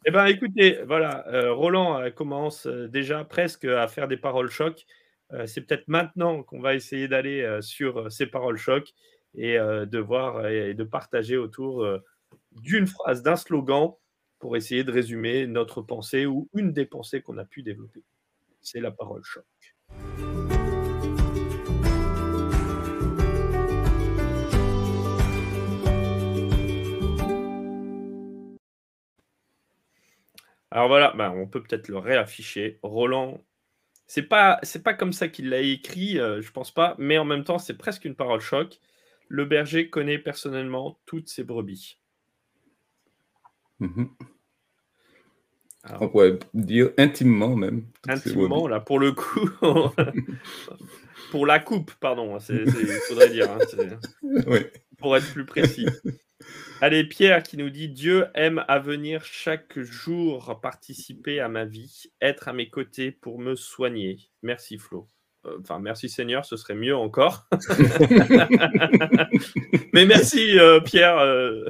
Eh 0.04 0.10
bien, 0.10 0.26
écoutez, 0.26 0.82
voilà, 0.84 1.24
Roland 1.52 2.10
commence 2.10 2.66
déjà 2.66 3.24
presque 3.24 3.64
à 3.64 3.86
faire 3.86 4.08
des 4.08 4.16
paroles 4.16 4.50
chocs. 4.50 4.84
C'est 5.46 5.60
peut-être 5.62 5.86
maintenant 5.86 6.42
qu'on 6.42 6.60
va 6.60 6.74
essayer 6.74 7.06
d'aller 7.08 7.58
sur 7.60 8.10
ces 8.10 8.26
paroles 8.26 8.58
chocs 8.58 8.92
et 9.34 9.56
de 9.56 9.98
voir 9.98 10.48
et 10.48 10.74
de 10.74 10.84
partager 10.84 11.36
autour 11.36 11.86
d'une 12.50 12.86
phrase, 12.86 13.22
d'un 13.22 13.36
slogan 13.36 13.92
pour 14.40 14.56
essayer 14.56 14.82
de 14.82 14.90
résumer 14.90 15.46
notre 15.46 15.82
pensée 15.82 16.26
ou 16.26 16.48
une 16.54 16.72
des 16.72 16.84
pensées 16.84 17.22
qu'on 17.22 17.38
a 17.38 17.44
pu 17.44 17.62
développer. 17.62 18.02
C'est 18.60 18.80
la 18.80 18.90
parole 18.90 19.22
choc. 19.22 19.44
Alors 30.72 30.88
voilà, 30.88 31.12
ben, 31.14 31.30
on 31.36 31.46
peut 31.46 31.62
peut-être 31.62 31.88
le 31.88 31.98
réafficher. 31.98 32.78
Roland, 32.82 33.44
c'est 34.06 34.22
pas 34.22 34.58
c'est 34.62 34.82
pas 34.82 34.94
comme 34.94 35.12
ça 35.12 35.28
qu'il 35.28 35.50
l'a 35.50 35.60
écrit, 35.60 36.18
euh, 36.18 36.40
je 36.40 36.50
pense 36.50 36.70
pas, 36.70 36.94
mais 36.98 37.18
en 37.18 37.26
même 37.26 37.44
temps, 37.44 37.58
c'est 37.58 37.76
presque 37.76 38.06
une 38.06 38.14
parole 38.14 38.40
choc. 38.40 38.80
Le 39.28 39.44
berger 39.44 39.90
connaît 39.90 40.18
personnellement 40.18 40.98
toutes 41.04 41.28
ses 41.28 41.44
brebis. 41.44 41.98
Mhm. 43.80 44.08
On 46.00 46.08
pourrait 46.08 46.38
dire 46.54 46.90
intimement 46.96 47.54
même. 47.54 47.84
Intimement, 48.08 48.66
là, 48.66 48.80
pour 48.80 48.98
le 48.98 49.12
coup. 49.12 49.50
pour 51.30 51.44
la 51.44 51.58
coupe, 51.58 51.92
pardon, 52.00 52.38
il 52.48 52.70
faudrait 53.08 53.28
dire. 53.28 53.50
Hein, 53.50 53.58
pour 54.96 55.16
être 55.18 55.30
plus 55.32 55.44
précis. 55.44 55.86
Allez, 56.84 57.04
Pierre 57.04 57.44
qui 57.44 57.56
nous 57.56 57.70
dit 57.70 57.88
Dieu 57.88 58.26
aime 58.34 58.64
à 58.66 58.80
venir 58.80 59.24
chaque 59.24 59.78
jour 59.78 60.58
participer 60.60 61.38
à 61.38 61.48
ma 61.48 61.64
vie, 61.64 62.10
être 62.20 62.48
à 62.48 62.52
mes 62.52 62.70
côtés 62.70 63.12
pour 63.12 63.38
me 63.38 63.54
soigner. 63.54 64.18
Merci 64.42 64.78
Flo. 64.78 65.08
Euh, 65.46 65.58
enfin, 65.60 65.78
merci 65.78 66.08
Seigneur, 66.08 66.44
ce 66.44 66.56
serait 66.56 66.74
mieux 66.74 66.96
encore. 66.96 67.46
Mais 69.92 70.06
merci 70.06 70.58
euh, 70.58 70.80
Pierre 70.80 71.18
euh, 71.18 71.66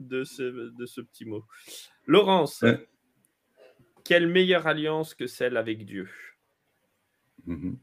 de, 0.00 0.24
ce, 0.24 0.42
de, 0.42 0.86
ce, 0.86 1.02
petit 1.02 1.24
mot. 1.24 1.44
Laurence, 2.04 2.64
quelle 4.02 4.26
meilleure 4.26 4.66
alliance 4.66 5.14
que 5.14 5.28
celle 5.28 5.56
avec 5.56 5.84
Dieu? 5.84 6.08
Mhm. 7.46 7.78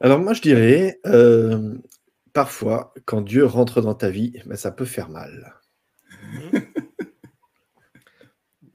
Alors 0.00 0.20
moi 0.20 0.34
je 0.34 0.42
dirais, 0.42 1.00
parfois, 2.32 2.94
quand 3.04 3.20
Dieu 3.20 3.44
rentre 3.44 3.80
dans 3.80 3.94
ta 3.94 4.10
vie, 4.10 4.40
ben, 4.46 4.56
ça 4.56 4.70
peut 4.70 4.84
faire 4.84 5.08
mal. 5.08 5.54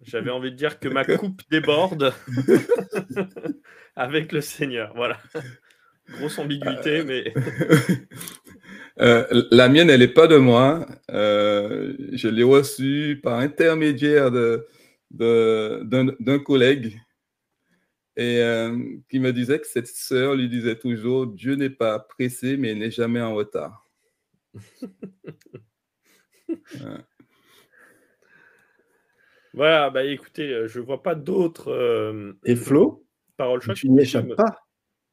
J'avais 0.02 0.32
envie 0.32 0.52
de 0.52 0.56
dire 0.56 0.80
que 0.80 0.90
ma 0.90 1.06
coupe 1.06 1.42
déborde 1.50 2.14
avec 3.96 4.32
le 4.32 4.42
Seigneur. 4.42 4.94
Voilà. 4.96 5.18
Grosse 6.10 6.38
ambiguïté, 6.40 7.00
euh, 7.00 7.06
mais. 7.06 7.34
Euh, 9.02 9.26
la 9.50 9.70
mienne, 9.70 9.90
elle 9.90 10.02
n'est 10.02 10.08
pas 10.08 10.28
de 10.28 10.38
moi. 10.38 10.86
Euh, 11.10 11.96
je 12.12 12.28
l'ai 12.28 12.44
reçue 12.44 13.20
par 13.24 13.40
intermédiaire 13.40 14.30
d'un 15.10 16.40
collègue 16.46 17.02
et 18.16 18.42
qui 19.10 19.20
me 19.20 19.34
disait 19.34 19.60
que 19.60 19.68
cette 19.68 19.88
sœur 19.88 20.36
lui 20.36 20.50
disait 20.50 20.78
toujours 20.78 21.28
Dieu 21.28 21.56
n'est 21.56 21.70
pas 21.70 22.00
pressé, 22.00 22.58
mais 22.58 22.72
il 22.72 22.80
n'est 22.80 22.92
jamais 22.92 23.22
en 23.22 23.34
retard. 23.36 23.90
Voilà, 29.56 29.92
bah 29.92 30.04
écoutez, 30.04 30.68
je 30.68 30.80
vois 30.80 31.04
pas 31.04 31.14
d'autres. 31.14 32.34
et 32.44 32.56
Flo? 32.56 33.06
Parole 33.38 33.62
Tu 33.76 33.90
n'y 33.90 34.02
échappes 34.02 34.36
pas? 34.36 34.64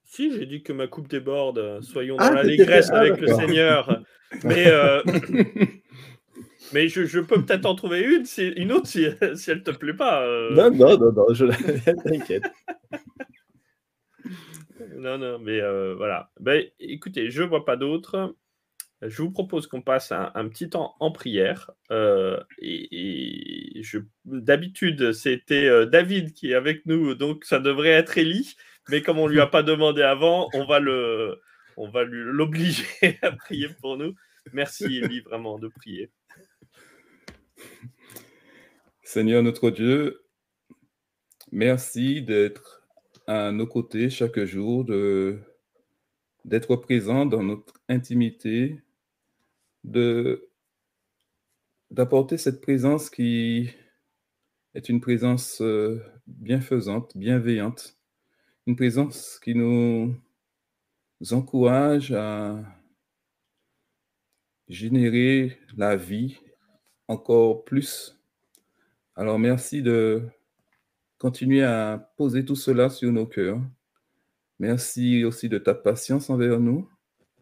Si, 0.04 0.32
j'ai 0.32 0.44
dit 0.44 0.62
que 0.62 0.72
ma 0.72 0.88
coupe 0.88 1.08
déborde. 1.08 1.80
Soyons 1.82 2.16
ah, 2.18 2.28
dans 2.28 2.34
la 2.34 2.42
l'allégresse 2.42 2.90
avec 2.90 3.20
le 3.20 3.28
Seigneur. 3.28 4.02
Mais, 4.44 4.66
mais 6.72 6.88
je, 6.88 7.20
peux 7.20 7.42
peut-être 7.42 7.66
en 7.66 7.74
trouver 7.74 8.02
une, 8.02 8.24
une 8.56 8.72
autre 8.72 8.86
si, 8.86 9.06
si 9.34 9.50
elle 9.50 9.62
te 9.62 9.70
plaît 9.70 9.94
pas. 9.94 10.26
Non, 10.52 10.70
non, 10.70 10.98
non, 10.98 11.12
non, 11.12 11.26
je 11.32 11.46
t'inquiète. 12.02 12.50
non, 14.96 15.18
non, 15.18 15.38
mais 15.38 15.60
voilà. 15.94 16.30
Ben, 16.40 16.64
écoutez, 16.78 17.30
je 17.30 17.42
vois 17.42 17.64
pas 17.64 17.76
d'autres 17.76 18.34
je 19.02 19.22
vous 19.22 19.30
propose 19.30 19.66
qu'on 19.66 19.80
passe 19.80 20.12
un, 20.12 20.48
petit 20.48 20.68
temps 20.68 20.94
en 21.00 21.10
prière. 21.10 21.70
Euh, 21.90 22.38
et, 22.58 23.80
d'habitude, 24.24 25.12
c'était 25.12 25.66
euh, 25.66 25.86
David 25.86 26.32
qui 26.32 26.50
est 26.50 26.54
avec 26.54 26.84
nous, 26.84 27.14
donc 27.14 27.44
ça 27.44 27.60
devrait 27.60 27.90
être 27.90 28.18
Élie. 28.18 28.56
Mais 28.88 29.02
comme 29.02 29.18
on 29.18 29.26
ne 29.26 29.32
lui 29.32 29.40
a 29.40 29.46
pas 29.46 29.62
demandé 29.62 30.02
avant, 30.02 30.48
on 30.52 30.66
va 30.66 30.80
le, 30.80 31.40
on 31.76 31.88
va 31.88 32.04
l'obliger 32.04 32.84
à 33.22 33.32
prier 33.32 33.68
pour 33.80 33.96
nous. 33.96 34.14
Merci 34.52 34.98
Élie 34.98 35.20
vraiment 35.20 35.58
de 35.58 35.68
prier. 35.68 36.10
Seigneur 39.02 39.42
notre 39.42 39.70
Dieu, 39.70 40.22
merci 41.52 42.22
d'être 42.22 42.82
à 43.26 43.50
nos 43.52 43.66
côtés 43.66 44.10
chaque 44.10 44.38
jour, 44.44 44.84
d'être 46.44 46.76
présent 46.76 47.26
dans 47.26 47.42
notre 47.42 47.74
intimité, 47.88 48.80
d'apporter 51.90 52.38
cette 52.38 52.60
présence 52.60 53.10
qui 53.10 53.70
est 54.74 54.88
une 54.88 55.00
présence 55.00 55.60
euh, 55.60 56.00
bienfaisante, 56.26 57.16
bienveillante, 57.16 57.96
une 58.66 58.76
présence 58.76 59.40
qui 59.42 59.54
nous 59.54 60.14
encourage 61.32 62.12
à 62.12 62.62
générer 64.68 65.58
la 65.76 65.96
vie 65.96 66.38
encore 67.10 67.64
plus. 67.64 68.16
Alors 69.16 69.38
merci 69.38 69.82
de 69.82 70.22
continuer 71.18 71.62
à 71.62 72.12
poser 72.16 72.44
tout 72.44 72.54
cela 72.54 72.88
sur 72.88 73.10
nos 73.10 73.26
cœurs. 73.26 73.60
Merci 74.60 75.24
aussi 75.24 75.48
de 75.48 75.58
ta 75.58 75.74
patience 75.74 76.30
envers 76.30 76.60
nous. 76.60 76.88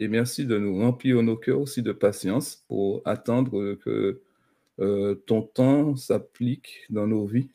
Et 0.00 0.08
merci 0.08 0.46
de 0.46 0.56
nous 0.58 0.78
remplir 0.78 1.22
nos 1.22 1.36
cœurs 1.36 1.60
aussi 1.60 1.82
de 1.82 1.92
patience 1.92 2.64
pour 2.68 3.02
attendre 3.04 3.74
que 3.74 4.22
euh, 4.80 5.14
ton 5.26 5.42
temps 5.42 5.96
s'applique 5.96 6.86
dans 6.88 7.06
nos 7.06 7.26
vies 7.26 7.50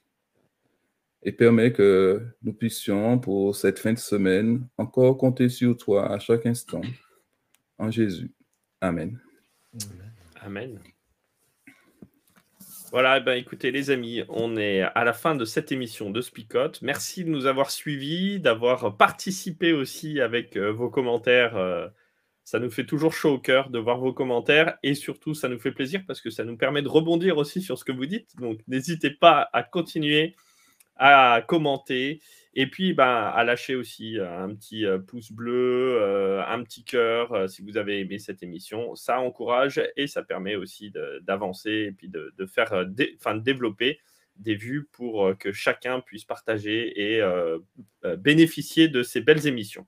et 1.24 1.32
permet 1.32 1.72
que 1.72 2.22
nous 2.44 2.54
puissions, 2.54 3.18
pour 3.18 3.56
cette 3.56 3.80
fin 3.80 3.94
de 3.94 3.98
semaine, 3.98 4.68
encore 4.78 5.18
compter 5.18 5.48
sur 5.48 5.76
toi 5.78 6.12
à 6.12 6.20
chaque 6.20 6.46
instant. 6.46 6.82
En 7.78 7.90
Jésus. 7.90 8.32
Amen. 8.82 9.20
Amen. 10.42 10.80
Voilà, 12.94 13.20
ben 13.20 13.34
écoutez 13.34 13.72
les 13.72 13.90
amis, 13.90 14.22
on 14.30 14.56
est 14.56 14.82
à 14.82 15.04
la 15.04 15.14
fin 15.14 15.34
de 15.34 15.46
cette 15.46 15.72
émission 15.72 16.12
de 16.12 16.22
Spicote. 16.22 16.80
Merci 16.84 17.26
de 17.26 17.30
nous 17.32 17.48
avoir 17.48 17.72
suivis, 17.72 18.40
d'avoir 18.40 18.96
participé 18.98 19.74
aussi 19.74 20.22
avec 20.22 20.56
euh, 20.56 20.72
vos 20.72 20.92
commentaires 20.92 21.58
euh, 21.58 21.88
ça 22.44 22.60
nous 22.60 22.70
fait 22.70 22.86
toujours 22.86 23.12
chaud 23.12 23.32
au 23.34 23.40
cœur 23.40 23.72
de 23.72 23.80
voir 23.80 23.98
vos 23.98 24.14
commentaires 24.14 24.78
et 24.84 24.94
surtout, 24.94 25.34
ça 25.34 25.50
nous 25.50 25.58
fait 25.58 25.72
plaisir 25.72 26.04
parce 26.06 26.22
que 26.22 26.30
ça 26.30 26.44
nous 26.44 26.56
permet 26.56 26.84
de 26.84 26.88
rebondir 26.88 27.38
aussi 27.38 27.64
sur 27.64 27.80
ce 27.80 27.84
que 27.84 27.92
vous 27.92 28.06
dites. 28.06 28.36
Donc, 28.38 28.60
n'hésitez 28.68 29.10
pas 29.10 29.50
à 29.54 29.64
continuer 29.64 30.36
à 30.96 31.44
commenter 31.48 32.22
et 32.56 32.68
puis 32.68 32.94
ben, 32.94 33.32
à 33.34 33.44
lâcher 33.44 33.76
aussi 33.76 34.18
un 34.20 34.54
petit 34.54 34.86
euh, 34.86 35.00
pouce 35.00 35.32
bleu, 35.32 35.98
euh, 36.00 36.44
un 36.46 36.64
petit 36.64 36.84
cœur 36.84 37.34
euh, 37.34 37.48
si 37.48 37.64
vous 37.64 37.78
avez 37.78 38.00
aimé 38.00 38.20
cette 38.20 38.44
émission. 38.44 38.96
Ça 38.96 39.20
encourage 39.20 39.82
et 39.98 40.08
ça 40.08 40.22
permet 40.22 40.56
aussi 40.56 40.94
d'avancer 41.22 41.72
et 41.72 41.92
puis 41.92 42.10
de, 42.10 42.32
faire, 42.46 42.86
enfin, 43.18 43.36
de 43.36 43.42
développer 43.42 44.00
des 44.38 44.56
vues 44.56 44.88
pour 44.92 45.38
que 45.38 45.52
chacun 45.52 46.00
puisse 46.00 46.26
partager 46.26 47.16
et 47.16 47.22
bénéficier 48.18 48.88
de 48.88 49.04
ces 49.04 49.22
belles 49.22 49.46
émissions. 49.46 49.86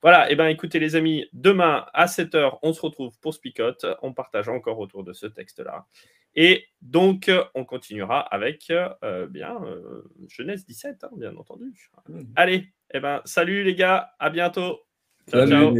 Voilà, 0.00 0.30
et 0.30 0.34
bien 0.34 0.48
écoutez 0.48 0.78
les 0.78 0.96
amis, 0.96 1.28
demain 1.34 1.86
à 1.92 2.06
7h, 2.06 2.58
on 2.62 2.72
se 2.72 2.80
retrouve 2.80 3.16
pour 3.20 3.34
Spicote. 3.34 3.84
On 4.00 4.14
partage 4.14 4.48
encore 4.48 4.78
autour 4.78 5.04
de 5.04 5.12
ce 5.12 5.26
texte-là. 5.26 5.86
Et 6.34 6.64
donc, 6.80 7.28
euh, 7.28 7.44
on 7.54 7.64
continuera 7.64 8.20
avec 8.20 8.70
euh, 8.70 9.26
bien 9.26 9.62
euh, 9.64 10.02
Jeunesse 10.28 10.66
17, 10.66 11.04
hein, 11.04 11.10
bien 11.16 11.36
entendu. 11.36 11.90
Mmh. 12.08 12.22
Allez, 12.36 12.72
eh 12.92 13.00
ben, 13.00 13.20
salut 13.24 13.62
les 13.64 13.74
gars, 13.74 14.12
à 14.18 14.30
bientôt. 14.30 14.80
Ciao, 15.30 15.46
ciao. 15.46 15.74